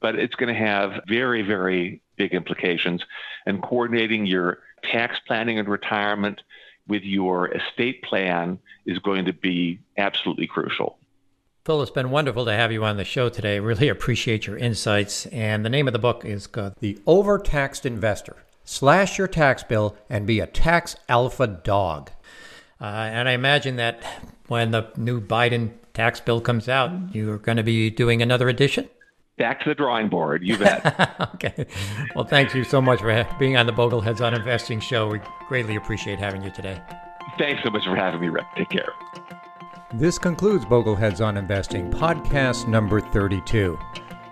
[0.00, 3.02] but it's going to have very, very big implications.
[3.46, 6.42] And coordinating your tax planning and retirement
[6.86, 10.98] with your estate plan is going to be absolutely crucial.
[11.64, 13.58] Phil, it's been wonderful to have you on the show today.
[13.58, 15.24] Really appreciate your insights.
[15.26, 20.26] And the name of the book is The Overtaxed Investor Slash your tax bill and
[20.26, 22.10] be a tax alpha dog.
[22.80, 24.02] Uh, and I imagine that
[24.48, 28.88] when the new Biden tax bill comes out, you're going to be doing another edition?
[29.36, 31.20] Back to the drawing board, you bet.
[31.34, 31.66] okay.
[32.14, 35.08] Well, thank you so much for being on the Bogleheads on Investing show.
[35.08, 36.80] We greatly appreciate having you today.
[37.38, 38.46] Thanks so much for having me, Rick.
[38.56, 38.92] Take care.
[39.94, 43.78] This concludes Bogleheads on Investing, podcast number 32.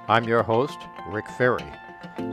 [0.09, 0.79] I'm your host,
[1.09, 1.82] Rick Ferri.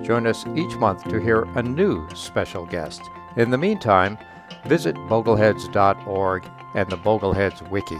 [0.03, 3.01] Join us each month to hear a new special guest.
[3.35, 4.17] In the meantime,
[4.65, 7.99] visit bogleheads.org and the Bogleheads Wiki.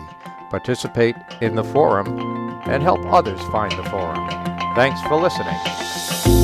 [0.50, 2.20] Participate in the forum
[2.66, 4.28] and help others find the forum.
[4.76, 6.39] Thanks for listening.